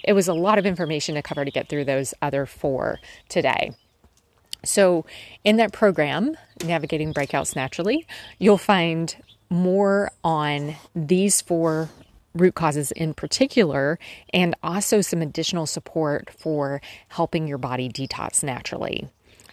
it 0.04 0.12
was 0.12 0.28
a 0.28 0.35
lot 0.35 0.59
of 0.59 0.66
information 0.66 1.16
to 1.16 1.22
cover 1.22 1.44
to 1.44 1.50
get 1.50 1.68
through 1.68 1.85
those 1.85 2.14
other 2.22 2.46
four 2.46 2.98
today. 3.28 3.72
So, 4.64 5.04
in 5.44 5.57
that 5.57 5.72
program, 5.72 6.37
Navigating 6.64 7.14
Breakouts 7.14 7.54
Naturally, 7.54 8.07
you'll 8.38 8.59
find 8.59 9.14
more 9.50 10.11
on 10.24 10.76
these 10.94 11.40
four 11.40 11.88
root 12.35 12.54
causes 12.54 12.90
in 12.92 13.14
particular, 13.14 13.98
and 14.33 14.54
also 14.62 15.00
some 15.00 15.22
additional 15.22 15.66
support 15.66 16.31
for 16.31 16.81
helping 17.09 17.46
your 17.46 17.59
body 17.59 17.88
detox 17.88 18.42
naturally. 18.42 19.09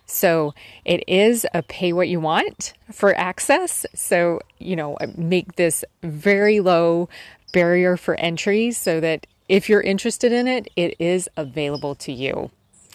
So 0.06 0.54
it 0.84 1.04
is 1.08 1.46
a 1.54 1.64
pay 1.64 1.94
what 1.94 2.08
you 2.08 2.20
want 2.20 2.74
for 2.92 3.18
access. 3.18 3.86
So, 3.94 4.40
you 4.60 4.76
know, 4.76 4.98
make 5.16 5.56
this 5.56 5.84
very 6.04 6.60
low 6.60 7.10
barrier 7.54 7.98
for 7.98 8.16
entry 8.16 8.72
so 8.72 9.00
that 9.00 9.26
if 9.48 9.70
you're 9.70 9.82
interested 9.82 10.32
in 10.32 10.48
it, 10.48 10.68
it 10.76 10.96
is 11.00 11.30
available 11.38 11.96
to 11.96 12.12
you. 12.12 12.52